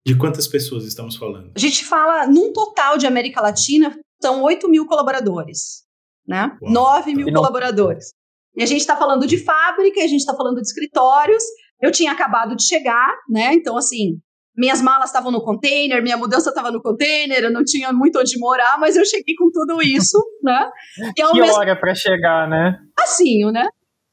De 0.06 0.16
quantas 0.16 0.46
pessoas 0.46 0.84
estamos 0.84 1.16
falando? 1.16 1.52
A 1.56 1.58
gente 1.58 1.84
fala, 1.84 2.26
num 2.26 2.52
total 2.52 2.98
de 2.98 3.06
América 3.06 3.40
Latina, 3.40 3.98
são 4.20 4.42
8 4.42 4.68
mil 4.68 4.86
colaboradores, 4.86 5.84
né? 6.26 6.56
Uau. 6.62 6.72
9 6.72 7.14
mil 7.14 7.26
não... 7.26 7.34
colaboradores. 7.34 8.10
E 8.54 8.62
a 8.62 8.66
gente 8.66 8.80
está 8.80 8.96
falando 8.96 9.26
de 9.26 9.38
fábrica, 9.38 10.00
a 10.00 10.06
gente 10.06 10.20
está 10.20 10.34
falando 10.34 10.56
de 10.56 10.66
escritórios. 10.66 11.42
Eu 11.80 11.90
tinha 11.90 12.12
acabado 12.12 12.56
de 12.56 12.64
chegar, 12.64 13.12
né? 13.28 13.52
Então, 13.54 13.76
assim, 13.76 14.18
minhas 14.56 14.80
malas 14.80 15.10
estavam 15.10 15.30
no 15.30 15.44
container, 15.44 16.02
minha 16.02 16.16
mudança 16.16 16.48
estava 16.48 16.70
no 16.70 16.80
container, 16.80 17.44
eu 17.44 17.52
não 17.52 17.62
tinha 17.62 17.92
muito 17.92 18.18
onde 18.18 18.38
morar, 18.38 18.78
mas 18.78 18.96
eu 18.96 19.04
cheguei 19.04 19.34
com 19.34 19.50
tudo 19.50 19.82
isso, 19.82 20.18
né? 20.42 20.70
E 21.16 21.22
que 21.22 21.40
mesmo... 21.40 21.56
hora 21.56 21.78
para 21.78 21.94
chegar, 21.94 22.48
né? 22.48 22.78
Assim, 22.98 23.44
né? 23.52 23.68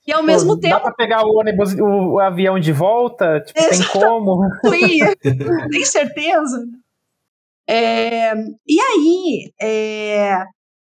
E 0.06 0.12
ao 0.12 0.19
Pô, 0.19 0.26
mesmo 0.26 0.60
tempo. 0.60 0.76
Dá 0.76 0.82
pra 0.82 0.93
pegar 0.93 1.26
o 1.26 1.39
ônibus, 1.39 1.73
o, 1.73 2.15
o 2.15 2.19
avião 2.19 2.60
de 2.60 2.73
volta? 2.73 3.39
Tipo, 3.39 3.69
tem 3.69 3.84
como? 3.88 4.41
tem 5.71 5.86
certeza? 5.86 6.62
É, 7.65 8.34
e 8.67 8.82
aí, 8.82 9.54
é, 9.62 10.43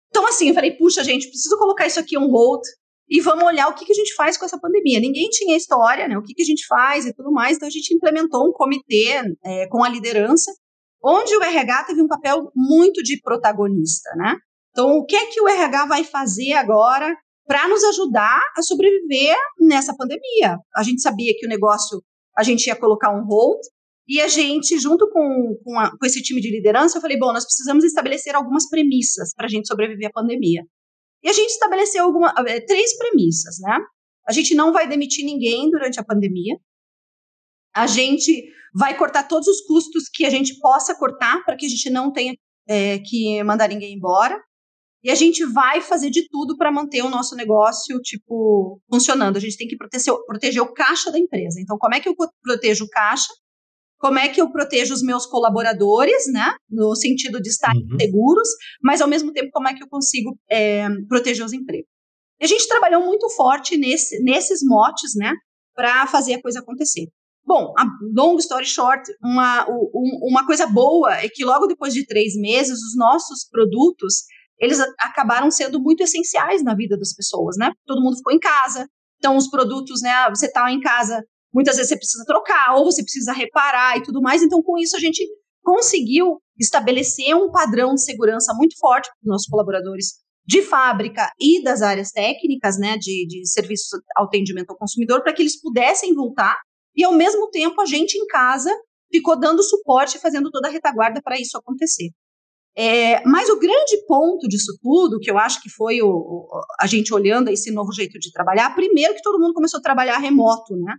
então 0.09 0.27
assim, 0.29 0.49
eu 0.49 0.55
falei, 0.55 0.73
puxa, 0.73 1.03
gente, 1.03 1.29
preciso 1.29 1.57
colocar 1.57 1.87
isso 1.87 1.99
aqui 1.99 2.19
on 2.19 2.29
hold 2.29 2.61
e 3.09 3.21
vamos 3.21 3.45
olhar 3.45 3.69
o 3.69 3.75
que, 3.75 3.85
que 3.85 3.93
a 3.93 3.95
gente 3.95 4.15
faz 4.15 4.37
com 4.37 4.45
essa 4.45 4.59
pandemia. 4.59 5.01
Ninguém 5.01 5.29
tinha 5.29 5.57
história, 5.57 6.09
né? 6.09 6.19
O 6.19 6.23
que, 6.23 6.35
que 6.35 6.43
a 6.43 6.47
gente 6.47 6.67
faz 6.67 7.07
e 7.07 7.15
tudo 7.15 7.31
mais. 7.31 7.57
Então 7.57 7.69
a 7.69 7.71
gente 7.71 7.95
implementou 7.95 8.49
um 8.49 8.53
comitê 8.53 9.23
é, 9.45 9.67
com 9.69 9.85
a 9.85 9.89
liderança, 9.89 10.53
onde 11.03 11.37
o 11.37 11.43
RH 11.43 11.85
teve 11.85 12.03
um 12.03 12.09
papel 12.09 12.51
muito 12.55 13.03
de 13.03 13.21
protagonista, 13.21 14.11
né? 14.17 14.37
Então, 14.71 14.91
o 14.99 15.07
que 15.07 15.17
é 15.17 15.27
que 15.27 15.41
o 15.41 15.49
RH 15.49 15.87
vai 15.87 16.05
fazer 16.05 16.53
agora 16.53 17.17
para 17.47 17.69
nos 17.69 17.83
ajudar 17.85 18.41
a 18.57 18.63
sobreviver 18.63 19.37
nessa 19.61 19.97
pandemia. 19.97 20.59
A 20.77 20.83
gente 20.83 21.01
sabia 21.01 21.33
que 21.39 21.47
o 21.47 21.49
negócio 21.49 22.03
a 22.37 22.43
gente 22.43 22.67
ia 22.67 22.77
colocar 22.77 23.11
um 23.11 23.25
hold 23.25 23.61
e 24.09 24.21
a 24.21 24.29
gente, 24.29 24.79
junto 24.79 25.09
com, 25.11 25.57
com, 25.65 25.79
a, 25.79 25.91
com 25.91 26.07
esse 26.07 26.23
time 26.23 26.41
de 26.41 26.51
liderança, 26.51 26.99
eu 26.99 27.03
falei: 27.03 27.19
bom, 27.19 27.33
nós 27.33 27.45
precisamos 27.45 27.85
estabelecer 27.85 28.35
algumas 28.35 28.69
premissas 28.69 29.33
para 29.35 29.47
a 29.47 29.49
gente 29.49 29.67
sobreviver 29.67 30.09
à 30.09 30.13
pandemia. 30.13 30.63
E 31.27 31.29
a 31.29 31.33
gente 31.33 31.51
estabeleceu 31.51 32.05
alguma, 32.05 32.33
eh, 32.47 32.61
três 32.61 32.97
premissas, 32.97 33.57
né? 33.59 33.81
A 34.29 34.33
gente 34.33 34.55
não 34.55 34.73
vai 34.73 34.87
demitir 34.87 35.25
ninguém 35.25 35.69
durante 35.69 35.99
a 35.99 36.05
pandemia. 36.05 36.57
A 37.75 37.89
gente 37.89 38.49
vai 38.73 38.97
cortar 38.97 39.25
todos 39.25 39.49
os 39.49 39.61
custos 39.63 40.09
que 40.09 40.25
a 40.25 40.31
gente 40.31 40.57
possa 40.61 40.97
cortar 40.97 41.45
para 41.45 41.57
que 41.57 41.67
a 41.67 41.69
gente 41.69 41.91
não 41.91 42.13
tenha 42.13 42.33
é, 42.69 43.01
que 43.01 43.43
mandar 43.43 43.69
ninguém 43.69 43.95
embora. 43.95 44.41
E 45.03 45.11
a 45.11 45.17
gente 45.17 45.45
vai 45.47 45.81
fazer 45.81 46.11
de 46.11 46.29
tudo 46.29 46.57
para 46.57 46.71
manter 46.71 47.03
o 47.03 47.11
nosso 47.11 47.35
negócio, 47.35 48.01
tipo, 48.03 48.81
funcionando. 48.89 49.37
A 49.37 49.41
gente 49.41 49.57
tem 49.57 49.67
que 49.67 49.77
proteger, 49.77 50.15
proteger 50.27 50.63
o 50.63 50.73
caixa 50.73 51.11
da 51.11 51.19
empresa. 51.19 51.61
Então, 51.61 51.77
como 51.77 51.95
é 51.97 52.01
que 52.01 52.09
eu 52.09 52.15
protejo 52.41 52.85
o 52.85 52.89
caixa? 52.89 53.33
Como 54.07 54.21
é 54.21 54.29
que 54.29 54.41
eu 54.41 54.53
protejo 54.53 54.95
os 54.95 55.03
meus 55.03 55.27
colaboradores, 55.27 56.33
né? 56.33 56.55
No 56.71 56.95
sentido 56.95 57.43
de 57.43 57.49
estar 57.49 57.75
uhum. 57.75 57.99
seguros, 58.01 58.49
mas 58.81 59.01
ao 59.01 59.09
mesmo 59.09 59.33
tempo, 59.33 59.51
como 59.53 59.67
é 59.67 59.75
que 59.75 59.83
eu 59.83 59.89
consigo 59.89 60.39
é, 60.49 60.87
proteger 61.09 61.45
os 61.45 61.53
empregos? 61.53 61.89
E 62.41 62.45
a 62.45 62.47
gente 62.47 62.69
trabalhou 62.69 63.05
muito 63.05 63.29
forte 63.31 63.77
nesse, 63.77 64.23
nesses 64.23 64.61
motes, 64.63 65.17
né? 65.17 65.33
Para 65.75 66.07
fazer 66.07 66.35
a 66.35 66.41
coisa 66.41 66.61
acontecer. 66.61 67.09
Bom, 67.45 67.75
a 67.77 67.85
long 68.15 68.37
story 68.39 68.65
short, 68.65 69.03
uma, 69.21 69.67
uma 70.23 70.47
coisa 70.47 70.69
boa 70.69 71.13
é 71.17 71.29
que 71.29 71.45
logo 71.45 71.67
depois 71.67 71.93
de 71.93 72.07
três 72.07 72.37
meses, 72.37 72.79
os 72.79 72.97
nossos 72.97 73.45
produtos 73.51 74.23
eles 74.61 74.79
acabaram 75.01 75.51
sendo 75.51 75.83
muito 75.83 76.05
essenciais 76.05 76.63
na 76.63 76.77
vida 76.77 76.97
das 76.97 77.13
pessoas, 77.13 77.57
né? 77.59 77.73
Todo 77.85 78.01
mundo 78.01 78.19
ficou 78.19 78.33
em 78.33 78.39
casa, 78.39 78.87
então 79.19 79.37
os 79.37 79.51
produtos, 79.51 80.01
né? 80.01 80.13
Você 80.31 80.47
está 80.47 80.71
em 80.71 80.81
casa, 80.81 81.25
muitas 81.57 81.77
vezes 81.77 81.89
você 81.89 81.97
precisa 81.97 82.23
trocar 82.27 82.75
ou 82.77 82.85
você 82.85 83.03
precisa 83.03 83.33
reparar 83.33 83.97
e 83.97 84.03
tudo 84.03 84.21
mais. 84.21 84.43
Então, 84.43 84.63
com 84.63 84.77
isso 84.77 84.95
a 84.95 85.01
gente 85.01 85.27
conseguiu 85.63 86.39
estabelecer 86.59 87.35
um 87.35 87.51
padrão 87.51 87.95
de 87.95 88.05
segurança 88.05 88.53
muito 88.55 88.77
forte 88.79 89.07
para 89.09 89.25
os 89.25 89.27
nossos 89.27 89.49
colaboradores 89.49 90.19
de 90.45 90.61
fábrica 90.61 91.33
e 91.41 91.63
das 91.65 91.81
áreas 91.81 92.13
técnicas, 92.13 92.79
né, 92.79 92.99
de, 92.99 93.27
de 93.27 93.49
serviços 93.49 93.89
ao 94.17 94.27
atendimento 94.27 94.71
ao 94.71 94.77
consumidor, 94.77 95.23
para 95.23 95.33
que 95.33 95.41
eles 95.41 95.59
pudessem 95.59 96.15
voltar 96.15 96.57
e, 96.95 97.03
ao 97.03 97.13
mesmo 97.13 97.49
tempo, 97.51 97.81
a 97.81 97.87
gente 97.87 98.17
em 98.17 98.27
casa 98.27 98.71
ficou 99.11 99.39
dando 99.39 99.63
suporte, 99.63 100.19
fazendo 100.19 100.51
toda 100.51 100.69
a 100.69 100.71
retaguarda 100.71 101.23
para 101.23 101.41
isso 101.41 101.57
acontecer. 101.57 102.11
É, 102.77 103.25
mas 103.27 103.49
o 103.49 103.59
grande 103.59 103.97
ponto 104.07 104.47
disso 104.47 104.79
tudo, 104.83 105.19
que 105.19 105.31
eu 105.31 105.39
acho 105.39 105.63
que 105.63 105.71
foi 105.71 106.03
o, 106.03 106.09
o, 106.09 106.61
a 106.79 106.87
gente 106.87 107.15
olhando 107.15 107.49
esse 107.49 107.73
novo 107.73 107.91
jeito 107.93 108.19
de 108.19 108.31
trabalhar, 108.31 108.75
primeiro 108.75 109.15
que 109.15 109.23
todo 109.23 109.41
mundo 109.41 109.55
começou 109.55 109.79
a 109.79 109.83
trabalhar 109.83 110.19
remoto, 110.19 110.77
né? 110.77 110.95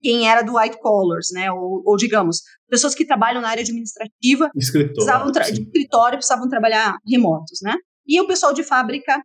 Quem 0.00 0.28
era 0.28 0.42
do 0.42 0.56
white 0.56 0.78
collars, 0.80 1.28
né? 1.32 1.50
Ou, 1.50 1.82
ou 1.84 1.96
digamos, 1.96 2.42
pessoas 2.68 2.94
que 2.94 3.04
trabalham 3.04 3.40
na 3.40 3.48
área 3.48 3.62
administrativa, 3.62 4.50
escritório, 4.54 4.94
precisavam 4.94 5.32
de 5.32 5.62
escritório, 5.62 6.18
precisavam 6.18 6.48
trabalhar 6.48 6.96
remotos, 7.06 7.60
né? 7.62 7.74
E 8.06 8.20
o 8.20 8.26
pessoal 8.26 8.52
de 8.52 8.62
fábrica, 8.62 9.20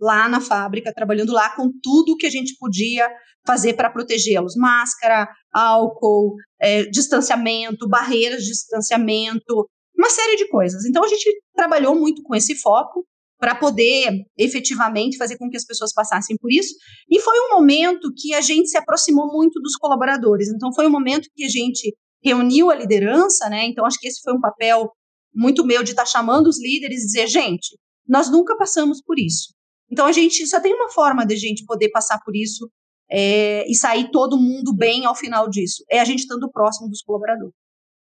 lá 0.00 0.28
na 0.28 0.40
fábrica, 0.40 0.92
trabalhando 0.92 1.32
lá 1.32 1.54
com 1.54 1.70
tudo 1.82 2.16
que 2.16 2.26
a 2.26 2.30
gente 2.30 2.56
podia 2.58 3.08
fazer 3.46 3.74
para 3.74 3.90
protegê-los: 3.90 4.56
máscara, 4.56 5.28
álcool, 5.52 6.34
é, 6.60 6.84
distanciamento, 6.84 7.88
barreiras 7.88 8.42
de 8.42 8.50
distanciamento, 8.50 9.68
uma 9.96 10.10
série 10.10 10.36
de 10.36 10.48
coisas. 10.48 10.84
Então 10.84 11.04
a 11.04 11.08
gente 11.08 11.30
trabalhou 11.54 11.94
muito 11.94 12.22
com 12.22 12.34
esse 12.34 12.54
foco 12.56 13.06
para 13.40 13.54
poder 13.54 14.24
efetivamente 14.38 15.16
fazer 15.16 15.38
com 15.38 15.48
que 15.48 15.56
as 15.56 15.64
pessoas 15.64 15.92
passassem 15.94 16.36
por 16.36 16.52
isso. 16.52 16.74
E 17.08 17.18
foi 17.18 17.38
um 17.40 17.54
momento 17.54 18.12
que 18.14 18.34
a 18.34 18.40
gente 18.40 18.68
se 18.68 18.76
aproximou 18.76 19.32
muito 19.32 19.58
dos 19.60 19.76
colaboradores. 19.76 20.48
Então 20.48 20.72
foi 20.74 20.86
um 20.86 20.90
momento 20.90 21.28
que 21.34 21.44
a 21.44 21.48
gente 21.48 21.96
reuniu 22.22 22.70
a 22.70 22.74
liderança, 22.74 23.48
né? 23.48 23.64
Então 23.64 23.86
acho 23.86 23.98
que 23.98 24.06
esse 24.06 24.20
foi 24.22 24.34
um 24.34 24.40
papel 24.40 24.92
muito 25.34 25.64
meu 25.64 25.82
de 25.82 25.90
estar 25.90 26.02
tá 26.02 26.08
chamando 26.08 26.48
os 26.48 26.62
líderes 26.62 27.02
e 27.02 27.06
dizer, 27.06 27.26
gente, 27.28 27.78
nós 28.06 28.30
nunca 28.30 28.56
passamos 28.56 29.02
por 29.02 29.18
isso. 29.18 29.54
Então 29.90 30.06
a 30.06 30.12
gente 30.12 30.46
só 30.46 30.60
tem 30.60 30.74
uma 30.74 30.90
forma 30.90 31.26
de 31.26 31.34
a 31.34 31.38
gente 31.38 31.64
poder 31.64 31.88
passar 31.88 32.20
por 32.22 32.36
isso 32.36 32.70
é, 33.10 33.68
e 33.68 33.74
sair 33.74 34.10
todo 34.10 34.38
mundo 34.38 34.74
bem 34.76 35.06
ao 35.06 35.14
final 35.14 35.48
disso. 35.48 35.82
É 35.90 35.98
a 35.98 36.04
gente 36.04 36.20
estando 36.20 36.50
próximo 36.50 36.90
dos 36.90 37.02
colaboradores. 37.02 37.54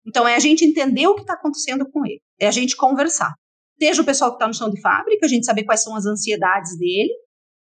Então, 0.06 0.26
é 0.26 0.36
a 0.36 0.38
gente 0.38 0.64
entender 0.64 1.06
o 1.08 1.16
que 1.16 1.22
está 1.22 1.34
acontecendo 1.34 1.84
com 1.90 2.06
ele, 2.06 2.20
é 2.40 2.46
a 2.46 2.52
gente 2.52 2.76
conversar. 2.76 3.34
Seja 3.78 4.02
o 4.02 4.04
pessoal 4.04 4.30
que 4.30 4.36
está 4.36 4.46
no 4.46 4.54
chão 4.54 4.70
de 4.70 4.80
fábrica, 4.80 5.26
a 5.26 5.28
gente 5.28 5.44
saber 5.44 5.64
quais 5.64 5.82
são 5.82 5.94
as 5.94 6.06
ansiedades 6.06 6.78
dele, 6.78 7.12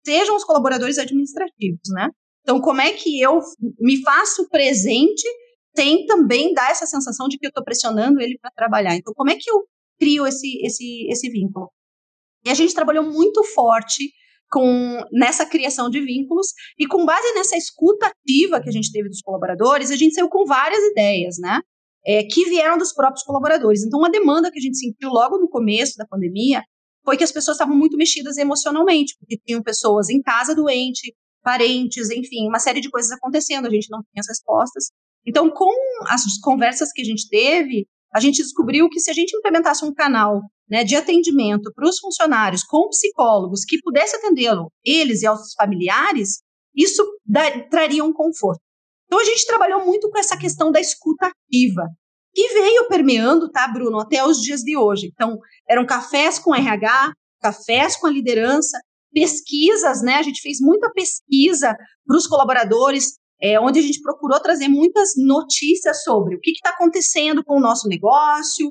sejam 0.06 0.36
os 0.36 0.44
colaboradores 0.44 0.98
administrativos, 0.98 1.90
né? 1.90 2.10
Então, 2.42 2.62
como 2.62 2.80
é 2.80 2.94
que 2.94 3.20
eu 3.20 3.40
me 3.80 4.02
faço 4.04 4.48
presente 4.50 5.28
sem 5.76 6.06
também 6.06 6.54
dar 6.54 6.70
essa 6.70 6.86
sensação 6.86 7.28
de 7.28 7.38
que 7.38 7.46
eu 7.46 7.50
estou 7.50 7.64
pressionando 7.64 8.22
ele 8.22 8.38
para 8.40 8.52
trabalhar? 8.52 8.96
Então, 8.96 9.14
como 9.16 9.32
é 9.32 9.36
que 9.36 9.50
eu 9.50 9.64
crio 10.00 10.28
esse, 10.28 10.64
esse, 10.64 11.08
esse 11.10 11.30
vínculo? 11.30 11.72
E 12.46 12.50
a 12.50 12.54
gente 12.54 12.74
trabalhou 12.74 13.04
muito 13.04 13.44
forte 13.44 14.12
com 14.52 15.04
nessa 15.12 15.46
criação 15.46 15.90
de 15.90 16.00
vínculos 16.00 16.48
e 16.78 16.86
com 16.86 17.04
base 17.04 17.34
nessa 17.34 17.58
escuta 17.58 18.08
ativa 18.08 18.62
que 18.62 18.70
a 18.70 18.72
gente 18.72 18.92
teve 18.92 19.10
dos 19.10 19.22
colaboradores, 19.22 19.90
a 19.90 19.96
gente 19.96 20.14
saiu 20.14 20.30
com 20.30 20.46
várias 20.46 20.82
ideias, 20.92 21.38
né? 21.40 21.60
É, 22.06 22.24
que 22.24 22.46
vieram 22.46 22.78
dos 22.78 22.94
próprios 22.94 23.24
colaboradores. 23.24 23.84
Então, 23.84 24.00
uma 24.00 24.10
demanda 24.10 24.52
que 24.52 24.60
a 24.60 24.62
gente 24.62 24.78
sentiu 24.78 25.10
logo 25.10 25.38
no 25.38 25.50
começo 25.50 25.98
da 25.98 26.06
pandemia 26.06 26.62
foi 27.04 27.18
que 27.18 27.24
as 27.24 27.32
pessoas 27.32 27.56
estavam 27.56 27.76
muito 27.76 27.98
mexidas 27.98 28.38
emocionalmente, 28.38 29.16
porque 29.20 29.40
tinham 29.46 29.62
pessoas 29.62 30.10
em 30.10 30.22
casa 30.22 30.56
doente, 30.56 31.14
parentes, 31.44 32.10
enfim, 32.10 32.48
uma 32.48 32.60
série 32.60 32.82
de 32.82 32.90
coisas 32.90 33.12
acontecendo, 33.12 33.68
a 33.68 33.70
gente 33.70 33.90
não 33.90 34.00
tinha 34.00 34.20
as 34.20 34.28
respostas. 34.28 34.86
Então, 35.26 35.50
com 35.50 35.72
as 36.08 36.22
conversas 36.42 36.92
que 36.92 37.02
a 37.02 37.06
gente 37.06 37.28
teve, 37.30 37.88
a 38.14 38.20
gente 38.20 38.42
descobriu 38.42 38.90
que 38.90 39.00
se 39.00 39.12
a 39.12 39.14
gente 39.14 39.36
implementasse 39.36 39.86
um 39.86 39.94
canal 39.94 40.42
né, 40.70 40.84
de 40.84 40.96
atendimento 40.96 41.72
para 41.74 41.88
os 41.88 42.00
funcionários 42.00 42.64
com 42.64 42.90
psicólogos 42.90 43.64
que 43.66 43.82
pudesse 43.82 44.16
atendê-lo, 44.16 44.72
eles 44.84 45.22
e 45.22 45.28
aos 45.28 45.54
familiares, 45.54 46.42
isso 46.76 47.04
traria 47.70 48.04
um 48.04 48.14
conforto. 48.14 48.62
Então 49.06 49.20
a 49.20 49.24
gente 49.24 49.46
trabalhou 49.46 49.86
muito 49.86 50.10
com 50.10 50.18
essa 50.18 50.38
questão 50.38 50.72
da 50.72 50.80
escuta 50.80 51.28
ativa, 51.28 51.84
que 52.34 52.48
veio 52.50 52.88
permeando, 52.88 53.50
tá, 53.50 53.68
Bruno, 53.68 54.00
até 54.00 54.26
os 54.26 54.42
dias 54.42 54.60
de 54.62 54.76
hoje. 54.78 55.10
Então, 55.14 55.38
eram 55.70 55.86
cafés 55.86 56.38
com 56.38 56.54
RH, 56.54 57.14
cafés 57.42 57.96
com 57.96 58.08
a 58.08 58.12
liderança, 58.12 58.78
pesquisas, 59.14 60.02
né? 60.02 60.16
A 60.16 60.22
gente 60.22 60.42
fez 60.42 60.60
muita 60.60 60.92
pesquisa 60.92 61.74
para 62.06 62.18
os 62.18 62.28
colaboradores, 62.28 63.18
é, 63.42 63.58
onde 63.58 63.80
a 63.80 63.82
gente 63.82 64.02
procurou 64.02 64.40
trazer 64.42 64.68
muitas 64.68 65.12
notícias 65.16 66.04
sobre 66.04 66.36
o 66.36 66.40
que 66.42 66.52
está 66.52 66.72
acontecendo 66.72 67.42
com 67.44 67.58
o 67.58 67.62
nosso 67.62 67.88
negócio, 67.88 68.70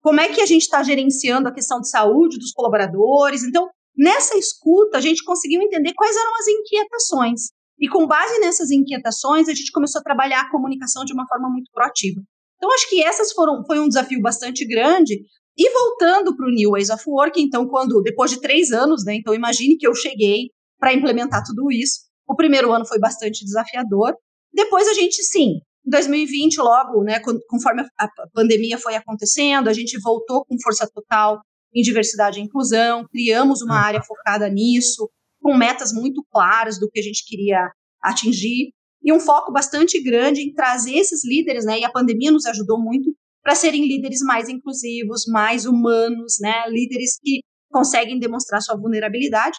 como 0.00 0.20
é 0.20 0.28
que 0.28 0.40
a 0.40 0.46
gente 0.46 0.62
está 0.62 0.82
gerenciando 0.82 1.48
a 1.48 1.52
questão 1.52 1.80
de 1.80 1.90
saúde 1.90 2.38
dos 2.38 2.52
colaboradores. 2.52 3.42
Então, 3.42 3.68
nessa 3.96 4.38
escuta, 4.38 4.98
a 4.98 5.00
gente 5.00 5.24
conseguiu 5.24 5.60
entender 5.60 5.92
quais 5.94 6.16
eram 6.16 6.36
as 6.36 6.46
inquietações. 6.46 7.40
E 7.80 7.88
com 7.88 8.06
base 8.06 8.38
nessas 8.40 8.70
inquietações, 8.70 9.48
a 9.48 9.54
gente 9.54 9.72
começou 9.72 10.00
a 10.00 10.04
trabalhar 10.04 10.42
a 10.42 10.50
comunicação 10.50 11.04
de 11.04 11.14
uma 11.14 11.26
forma 11.26 11.48
muito 11.48 11.70
proativa. 11.72 12.20
Então, 12.56 12.72
acho 12.74 12.90
que 12.90 13.02
essas 13.02 13.32
foram 13.32 13.64
foi 13.66 13.80
um 13.80 13.88
desafio 13.88 14.20
bastante 14.20 14.66
grande. 14.66 15.18
E 15.56 15.70
voltando 15.72 16.36
para 16.36 16.46
o 16.46 16.50
New 16.50 16.70
Ways 16.72 16.90
of 16.90 17.02
Work, 17.06 17.40
então, 17.40 17.66
quando 17.66 18.02
depois 18.02 18.30
de 18.30 18.40
três 18.40 18.70
anos, 18.70 19.04
né? 19.04 19.14
Então, 19.14 19.34
imagine 19.34 19.76
que 19.76 19.86
eu 19.86 19.94
cheguei 19.94 20.50
para 20.78 20.92
implementar 20.92 21.42
tudo 21.44 21.70
isso. 21.72 22.00
O 22.28 22.36
primeiro 22.36 22.70
ano 22.72 22.86
foi 22.86 22.98
bastante 22.98 23.44
desafiador. 23.44 24.14
Depois 24.52 24.86
a 24.86 24.94
gente, 24.94 25.22
sim, 25.22 25.60
em 25.86 25.90
2020, 25.90 26.58
logo, 26.58 27.02
né, 27.02 27.20
conforme 27.48 27.82
a 27.98 28.08
pandemia 28.32 28.78
foi 28.78 28.94
acontecendo, 28.94 29.68
a 29.68 29.72
gente 29.72 29.98
voltou 30.00 30.44
com 30.44 30.56
força 30.62 30.88
total 30.92 31.40
em 31.74 31.82
diversidade 31.82 32.38
e 32.38 32.42
inclusão, 32.42 33.06
criamos 33.10 33.62
uma 33.62 33.76
área 33.76 34.02
focada 34.02 34.48
nisso, 34.48 35.08
com 35.40 35.56
metas 35.56 35.92
muito 35.92 36.24
claras 36.30 36.78
do 36.78 36.88
que 36.90 37.00
a 37.00 37.02
gente 37.02 37.24
queria 37.26 37.70
atingir 38.02 38.72
e 39.02 39.12
um 39.12 39.20
foco 39.20 39.52
bastante 39.52 40.02
grande 40.02 40.42
em 40.42 40.52
trazer 40.52 40.94
esses 40.94 41.24
líderes, 41.24 41.64
né? 41.64 41.78
E 41.78 41.84
a 41.84 41.90
pandemia 41.90 42.30
nos 42.30 42.44
ajudou 42.46 42.78
muito 42.80 43.14
para 43.42 43.54
serem 43.54 43.86
líderes 43.86 44.20
mais 44.20 44.48
inclusivos, 44.48 45.24
mais 45.26 45.64
humanos, 45.64 46.36
né? 46.40 46.64
Líderes 46.68 47.18
que 47.22 47.40
conseguem 47.70 48.18
demonstrar 48.18 48.60
sua 48.60 48.76
vulnerabilidade. 48.76 49.56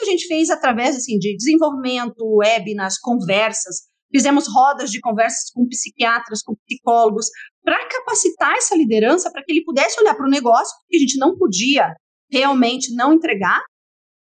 A 0.00 0.04
gente 0.04 0.26
fez 0.26 0.50
através 0.50 0.96
assim 0.96 1.18
de 1.18 1.36
desenvolvimento, 1.36 2.24
webinars, 2.24 2.98
conversas, 2.98 3.88
fizemos 4.12 4.46
rodas 4.46 4.90
de 4.90 5.00
conversas 5.00 5.50
com 5.52 5.66
psiquiatras, 5.66 6.42
com 6.42 6.54
psicólogos, 6.66 7.26
para 7.64 7.88
capacitar 7.88 8.56
essa 8.56 8.76
liderança 8.76 9.30
para 9.30 9.42
que 9.42 9.52
ele 9.52 9.64
pudesse 9.64 10.00
olhar 10.00 10.14
para 10.14 10.26
o 10.26 10.30
negócio, 10.30 10.76
porque 10.80 10.96
a 10.96 11.00
gente 11.00 11.18
não 11.18 11.36
podia 11.36 11.92
realmente 12.30 12.94
não 12.94 13.12
entregar, 13.12 13.60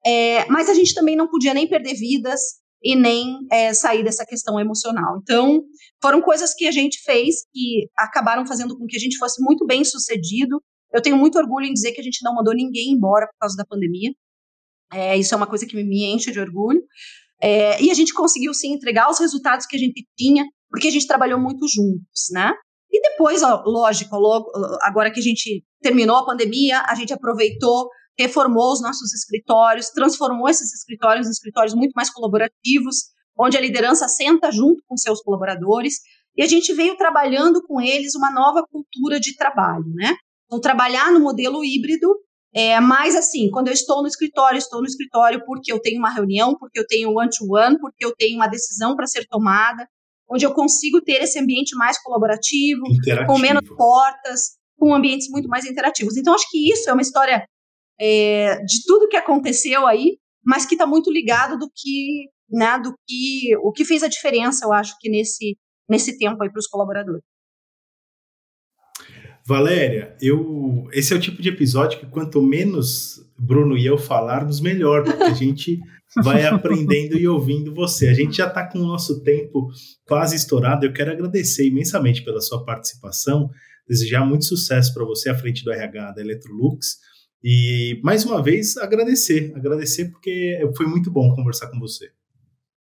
é, 0.04 0.46
mas 0.46 0.68
a 0.68 0.74
gente 0.74 0.94
também 0.94 1.16
não 1.16 1.28
podia 1.28 1.54
nem 1.54 1.68
perder 1.68 1.94
vidas 1.94 2.40
e 2.82 2.94
nem 2.94 3.38
é, 3.50 3.74
sair 3.74 4.04
dessa 4.04 4.24
questão 4.24 4.58
emocional. 4.58 5.18
Então, 5.20 5.62
foram 6.00 6.20
coisas 6.20 6.54
que 6.54 6.66
a 6.66 6.70
gente 6.70 7.02
fez 7.02 7.37
que 7.52 7.88
acabaram 7.96 8.46
fazendo 8.46 8.76
com 8.78 8.87
que 8.87 8.96
a 8.96 9.00
gente 9.00 9.18
fosse 9.18 9.42
muito 9.42 9.66
bem 9.66 9.84
sucedido. 9.84 10.62
Eu 10.92 11.02
tenho 11.02 11.16
muito 11.16 11.38
orgulho 11.38 11.66
em 11.66 11.72
dizer 11.72 11.92
que 11.92 12.00
a 12.00 12.04
gente 12.04 12.22
não 12.22 12.34
mandou 12.34 12.54
ninguém 12.54 12.92
embora 12.92 13.26
por 13.26 13.38
causa 13.40 13.56
da 13.56 13.64
pandemia. 13.64 14.11
É, 14.92 15.16
isso 15.16 15.34
é 15.34 15.37
uma 15.37 15.46
coisa 15.46 15.66
que 15.66 15.76
me 15.76 16.04
enche 16.04 16.30
de 16.30 16.40
orgulho. 16.40 16.80
É, 17.42 17.80
e 17.82 17.90
a 17.90 17.94
gente 17.94 18.14
conseguiu 18.14 18.54
sim 18.54 18.72
entregar 18.72 19.11
os 19.11 19.18
resultados 19.18 19.66
que 19.66 19.76
a 19.76 19.78
gente 19.78 20.06
tinha, 20.16 20.44
porque 20.70 20.88
a 20.88 20.90
gente 20.90 21.06
trabalhou 21.06 21.40
muito 21.40 21.66
juntos, 21.68 22.28
né? 22.30 22.52
E 22.90 23.00
depois, 23.00 23.42
ó, 23.42 23.62
lógico, 23.66 24.16
logo, 24.16 24.50
agora 24.82 25.11
que 25.11 25.20
a 25.20 25.22
gente 25.22 25.62
terminou 25.82 26.16
a 26.16 26.24
pandemia, 26.24 26.82
a 26.87 26.94
gente 26.94 27.12
aproveitou, 27.12 27.88
reformou 28.18 28.72
os 28.72 28.83
nossos 28.83 29.14
escritórios, 29.14 29.90
transformou 29.90 30.48
esses 30.48 30.72
escritórios 30.74 31.26
em 31.26 31.31
escritórios 31.31 31.74
muito 31.74 31.92
mais 31.92 32.11
colaborativos, 32.11 32.96
onde 33.38 33.57
a 33.57 33.61
liderança 33.61 34.09
senta 34.09 34.50
junto 34.50 34.83
com 34.87 34.96
seus 34.96 35.22
colaboradores, 35.22 35.94
e 36.37 36.42
a 36.42 36.46
gente 36.46 36.72
veio 36.72 36.96
trabalhando 36.96 37.62
com 37.66 37.81
eles 37.81 38.14
uma 38.14 38.31
nova 38.31 38.64
cultura 38.70 39.20
de 39.20 39.37
trabalho, 39.37 39.87
né? 39.94 40.16
Então, 40.46 40.61
trabalhar 40.61 41.12
no 41.12 41.20
modelo 41.20 41.64
híbrido, 41.64 42.09
é, 42.54 42.81
mas 42.81 43.14
assim, 43.14 43.50
quando 43.50 43.68
eu 43.68 43.74
estou 43.74 44.02
no 44.02 44.09
escritório, 44.09 44.59
estou 44.59 44.81
no 44.81 44.87
escritório 44.87 45.44
porque 45.44 45.72
eu 45.72 45.81
tenho 45.81 45.98
uma 45.98 46.11
reunião, 46.11 46.57
porque 46.59 46.78
eu 46.78 46.87
tenho 46.87 47.11
um 47.11 47.18
one-to-one, 47.18 47.74
-one, 47.74 47.81
porque 47.81 48.04
eu 48.04 48.14
tenho 48.16 48.37
uma 48.37 48.48
decisão 48.48 48.96
para 48.96 49.07
ser 49.07 49.26
tomada, 49.26 49.87
onde 50.31 50.44
eu 50.44 50.52
consigo 50.52 51.00
ter 51.00 51.22
esse 51.22 51.38
ambiente 51.38 51.76
mais 51.76 52.00
colaborativo, 52.02 52.83
com 53.26 53.38
menos 53.38 53.68
portas, 53.76 54.57
com 54.78 54.94
ambientes 54.94 55.28
muito 55.31 55.48
mais 55.48 55.64
interativos. 55.64 56.16
Então, 56.16 56.35
acho 56.35 56.48
que 56.50 56.70
isso 56.70 56.88
é 56.88 56.92
uma 56.92 57.02
história 57.02 57.44
é, 58.00 58.56
de 58.64 58.84
tudo 58.87 59.08
que 59.08 59.16
aconteceu 59.16 59.87
aí, 59.87 60.18
mas 60.44 60.64
que 60.64 60.74
está 60.74 60.87
muito 60.87 61.11
ligado 61.11 61.58
do 61.58 61.70
que, 61.74 62.28
né, 62.50 62.78
do 62.78 62.94
que, 63.06 63.56
o 63.62 63.72
que 63.72 63.84
fez 63.84 64.02
a 64.02 64.08
diferença, 64.08 64.64
eu 64.64 64.72
acho 64.72 64.96
que 65.00 65.11
nesse, 65.11 65.56
nesse 65.88 66.18
tempo 66.18 66.42
aí 66.42 66.50
para 66.50 66.61
os 66.61 66.66
colaboradores. 66.66 67.22
Valéria, 69.46 70.14
eu 70.20 70.87
esse 70.92 71.14
é 71.14 71.16
o 71.16 71.20
tipo 71.20 71.40
de 71.40 71.48
episódio 71.48 71.98
que 71.98 72.06
quanto 72.06 72.42
menos 72.42 73.18
Bruno 73.38 73.78
e 73.78 73.87
eu 73.87 73.96
falarmos, 73.96 74.61
melhor, 74.61 75.04
porque 75.04 75.22
a 75.22 75.32
gente 75.32 75.80
vai 76.22 76.44
aprendendo 76.44 77.16
e 77.16 77.26
ouvindo 77.26 77.74
você. 77.74 78.08
A 78.08 78.14
gente 78.14 78.37
já 78.37 78.46
está 78.46 78.66
com 78.66 78.78
o 78.78 78.87
nosso 78.87 79.22
tempo 79.22 79.70
quase 80.06 80.37
estourado. 80.37 80.84
Eu 80.84 80.92
quero 80.92 81.12
agradecer 81.12 81.66
imensamente 81.66 82.22
pela 82.22 82.40
sua 82.40 82.62
participação, 82.62 83.48
desejar 83.88 84.24
muito 84.24 84.44
sucesso 84.44 84.92
para 84.92 85.04
você 85.04 85.30
à 85.30 85.34
frente 85.34 85.64
do 85.64 85.72
RH 85.72 86.12
da 86.12 86.20
Electrolux 86.20 86.98
e 87.42 88.01
mais 88.03 88.24
uma 88.24 88.42
vez 88.42 88.77
agradecer, 88.77 89.53
agradecer 89.55 90.11
porque 90.11 90.59
foi 90.77 90.87
muito 90.87 91.11
bom 91.11 91.35
conversar 91.35 91.68
com 91.70 91.79
você. 91.79 92.11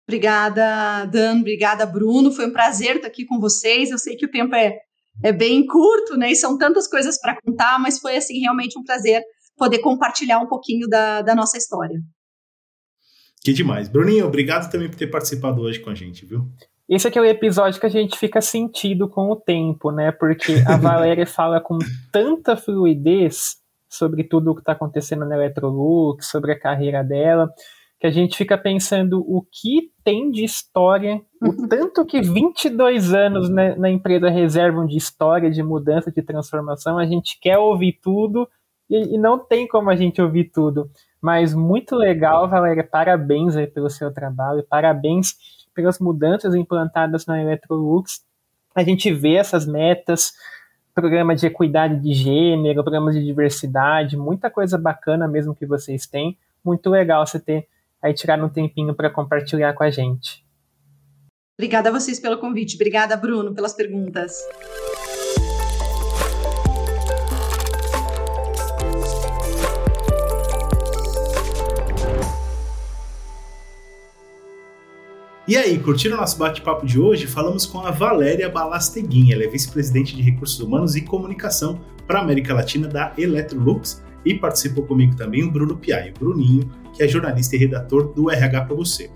Obrigada, 0.06 1.06
Dan, 1.06 1.40
obrigada, 1.40 1.86
Bruno. 1.86 2.30
Foi 2.30 2.46
um 2.46 2.52
prazer 2.52 2.96
estar 2.96 3.08
aqui 3.08 3.24
com 3.24 3.40
vocês. 3.40 3.90
Eu 3.90 3.98
sei 3.98 4.16
que 4.16 4.26
o 4.26 4.30
tempo 4.30 4.54
é 4.54 4.78
é 5.22 5.32
bem 5.32 5.66
curto, 5.66 6.16
né? 6.16 6.32
E 6.32 6.36
são 6.36 6.58
tantas 6.58 6.88
coisas 6.88 7.20
para 7.20 7.40
contar, 7.40 7.78
mas 7.78 8.00
foi 8.00 8.16
assim 8.16 8.40
realmente 8.40 8.78
um 8.78 8.82
prazer 8.82 9.22
poder 9.56 9.78
compartilhar 9.78 10.40
um 10.40 10.48
pouquinho 10.48 10.88
da, 10.88 11.22
da 11.22 11.34
nossa 11.34 11.56
história. 11.56 12.00
Que 13.42 13.52
demais. 13.52 13.88
Bruninho, 13.88 14.26
obrigado 14.26 14.70
também 14.70 14.88
por 14.88 14.96
ter 14.96 15.06
participado 15.06 15.60
hoje 15.60 15.78
com 15.78 15.90
a 15.90 15.94
gente, 15.94 16.24
viu? 16.24 16.48
Esse 16.88 17.08
aqui 17.08 17.18
é 17.18 17.22
o 17.22 17.24
episódio 17.24 17.78
que 17.78 17.86
a 17.86 17.90
gente 17.90 18.18
fica 18.18 18.40
sentido 18.40 19.08
com 19.08 19.30
o 19.30 19.36
tempo, 19.36 19.90
né? 19.90 20.12
Porque 20.12 20.62
a 20.66 20.76
Valéria 20.76 21.26
fala 21.26 21.60
com 21.60 21.78
tanta 22.10 22.56
fluidez 22.56 23.56
sobre 23.94 24.24
tudo 24.24 24.50
o 24.50 24.54
que 24.54 24.60
está 24.60 24.72
acontecendo 24.72 25.24
na 25.24 25.36
Electrolux, 25.36 26.26
sobre 26.28 26.52
a 26.52 26.58
carreira 26.58 27.02
dela 27.02 27.50
que 28.04 28.08
a 28.08 28.10
gente 28.10 28.36
fica 28.36 28.58
pensando 28.58 29.20
o 29.20 29.40
que 29.50 29.90
tem 30.04 30.30
de 30.30 30.44
história, 30.44 31.22
o 31.40 31.48
uhum. 31.48 31.66
tanto 31.66 32.04
que 32.04 32.20
22 32.20 33.14
anos 33.14 33.48
na, 33.48 33.74
na 33.76 33.90
empresa 33.90 34.28
reservam 34.28 34.86
de 34.86 34.98
história, 34.98 35.50
de 35.50 35.62
mudança, 35.62 36.12
de 36.12 36.20
transformação, 36.20 36.98
a 36.98 37.06
gente 37.06 37.38
quer 37.40 37.56
ouvir 37.56 37.98
tudo 38.02 38.46
e, 38.90 39.14
e 39.14 39.18
não 39.18 39.38
tem 39.38 39.66
como 39.66 39.88
a 39.88 39.96
gente 39.96 40.20
ouvir 40.20 40.50
tudo. 40.52 40.90
Mas 41.18 41.54
muito 41.54 41.96
legal, 41.96 42.46
Valéria, 42.46 42.84
parabéns 42.84 43.56
aí 43.56 43.66
pelo 43.66 43.88
seu 43.88 44.12
trabalho, 44.12 44.62
parabéns 44.68 45.36
pelas 45.74 45.98
mudanças 45.98 46.54
implantadas 46.54 47.24
na 47.24 47.40
Electrolux. 47.40 48.22
A 48.74 48.82
gente 48.82 49.10
vê 49.14 49.36
essas 49.36 49.66
metas, 49.66 50.34
programa 50.94 51.34
de 51.34 51.46
equidade 51.46 52.00
de 52.00 52.14
gênero, 52.14 52.82
programas 52.82 53.14
de 53.14 53.24
diversidade, 53.24 54.16
muita 54.16 54.48
coisa 54.48 54.78
bacana 54.78 55.26
mesmo 55.26 55.54
que 55.54 55.66
vocês 55.66 56.06
têm. 56.06 56.38
Muito 56.64 56.88
legal 56.88 57.26
você 57.26 57.40
ter 57.40 57.66
aí 58.00 58.14
tirar 58.14 58.42
um 58.42 58.48
tempinho 58.48 58.94
para 58.94 59.10
compartilhar 59.10 59.72
com 59.72 59.82
a 59.82 59.90
gente. 59.90 60.44
Obrigada 61.58 61.88
a 61.88 61.92
vocês 61.92 62.20
pelo 62.20 62.38
convite. 62.38 62.74
Obrigada, 62.74 63.16
Bruno, 63.16 63.54
pelas 63.54 63.72
perguntas. 63.72 64.38
E 75.46 75.58
aí, 75.58 75.78
curtiram 75.78 76.16
o 76.16 76.20
nosso 76.20 76.38
bate-papo 76.38 76.86
de 76.86 76.98
hoje? 76.98 77.26
Falamos 77.26 77.66
com 77.66 77.80
a 77.80 77.90
Valéria 77.90 78.48
Balasteguin, 78.48 79.30
ela 79.30 79.44
é 79.44 79.46
vice-presidente 79.46 80.16
de 80.16 80.22
Recursos 80.22 80.58
Humanos 80.58 80.96
e 80.96 81.02
Comunicação 81.02 81.82
para 82.06 82.18
a 82.18 82.22
América 82.22 82.54
Latina 82.54 82.88
da 82.88 83.12
Electrolux 83.18 84.02
e 84.24 84.32
participou 84.32 84.86
comigo 84.86 85.14
também 85.16 85.42
o 85.42 85.50
Bruno 85.50 85.76
Piai, 85.76 86.12
o 86.12 86.14
Bruninho, 86.18 86.70
que 86.94 87.02
é 87.02 87.08
jornalista 87.08 87.56
e 87.56 87.58
redator 87.58 88.14
do 88.14 88.30
RH 88.30 88.62
para 88.62 88.74
você. 88.74 89.10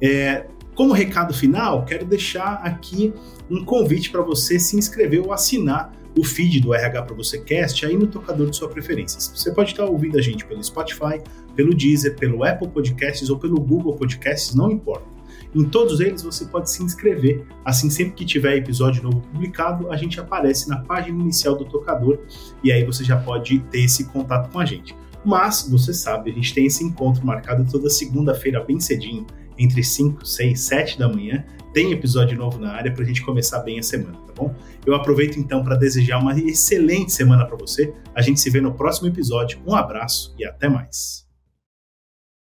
É, 0.00 0.46
como 0.76 0.92
recado 0.92 1.34
final, 1.34 1.84
quero 1.84 2.04
deixar 2.04 2.60
aqui 2.62 3.12
um 3.50 3.64
convite 3.64 4.10
para 4.10 4.22
você 4.22 4.60
se 4.60 4.76
inscrever 4.76 5.22
ou 5.22 5.32
assinar 5.32 5.92
o 6.16 6.22
feed 6.22 6.60
do 6.60 6.72
RH 6.72 7.02
para 7.02 7.16
você 7.16 7.38
Cast 7.38 7.84
aí 7.84 7.96
no 7.96 8.06
tocador 8.06 8.48
de 8.48 8.56
sua 8.56 8.68
preferência. 8.68 9.18
Você 9.18 9.52
pode 9.52 9.72
estar 9.72 9.86
ouvindo 9.86 10.16
a 10.16 10.22
gente 10.22 10.46
pelo 10.46 10.62
Spotify, 10.62 11.20
pelo 11.56 11.74
Deezer, 11.74 12.14
pelo 12.14 12.44
Apple 12.44 12.68
Podcasts 12.68 13.28
ou 13.28 13.40
pelo 13.40 13.56
Google 13.56 13.96
Podcasts, 13.96 14.54
não 14.54 14.70
importa. 14.70 15.13
Em 15.54 15.64
todos 15.64 16.00
eles 16.00 16.22
você 16.22 16.44
pode 16.46 16.70
se 16.70 16.82
inscrever, 16.82 17.46
assim 17.64 17.88
sempre 17.88 18.14
que 18.14 18.24
tiver 18.24 18.56
episódio 18.56 19.02
novo 19.02 19.20
publicado, 19.20 19.90
a 19.90 19.96
gente 19.96 20.18
aparece 20.18 20.68
na 20.68 20.78
página 20.78 21.20
inicial 21.20 21.56
do 21.56 21.64
tocador 21.64 22.18
e 22.62 22.72
aí 22.72 22.84
você 22.84 23.04
já 23.04 23.16
pode 23.16 23.60
ter 23.70 23.84
esse 23.84 24.04
contato 24.06 24.50
com 24.50 24.58
a 24.58 24.64
gente. 24.64 24.96
Mas, 25.24 25.66
você 25.70 25.94
sabe, 25.94 26.30
a 26.30 26.34
gente 26.34 26.52
tem 26.52 26.66
esse 26.66 26.84
encontro 26.84 27.24
marcado 27.24 27.64
toda 27.70 27.88
segunda-feira, 27.88 28.62
bem 28.62 28.78
cedinho, 28.78 29.26
entre 29.58 29.82
5, 29.82 30.26
6, 30.26 30.60
7 30.60 30.98
da 30.98 31.08
manhã. 31.08 31.44
Tem 31.72 31.92
episódio 31.92 32.36
novo 32.36 32.58
na 32.58 32.72
área 32.72 32.92
para 32.92 33.02
a 33.02 33.06
gente 33.06 33.22
começar 33.24 33.60
bem 33.60 33.78
a 33.78 33.82
semana, 33.82 34.16
tá 34.26 34.32
bom? 34.36 34.54
Eu 34.84 34.94
aproveito 34.94 35.38
então 35.38 35.64
para 35.64 35.76
desejar 35.76 36.18
uma 36.18 36.38
excelente 36.38 37.12
semana 37.12 37.46
para 37.46 37.56
você. 37.56 37.92
A 38.14 38.20
gente 38.20 38.38
se 38.38 38.50
vê 38.50 38.60
no 38.60 38.74
próximo 38.74 39.08
episódio. 39.08 39.58
Um 39.66 39.74
abraço 39.74 40.34
e 40.38 40.44
até 40.44 40.68
mais. 40.68 41.23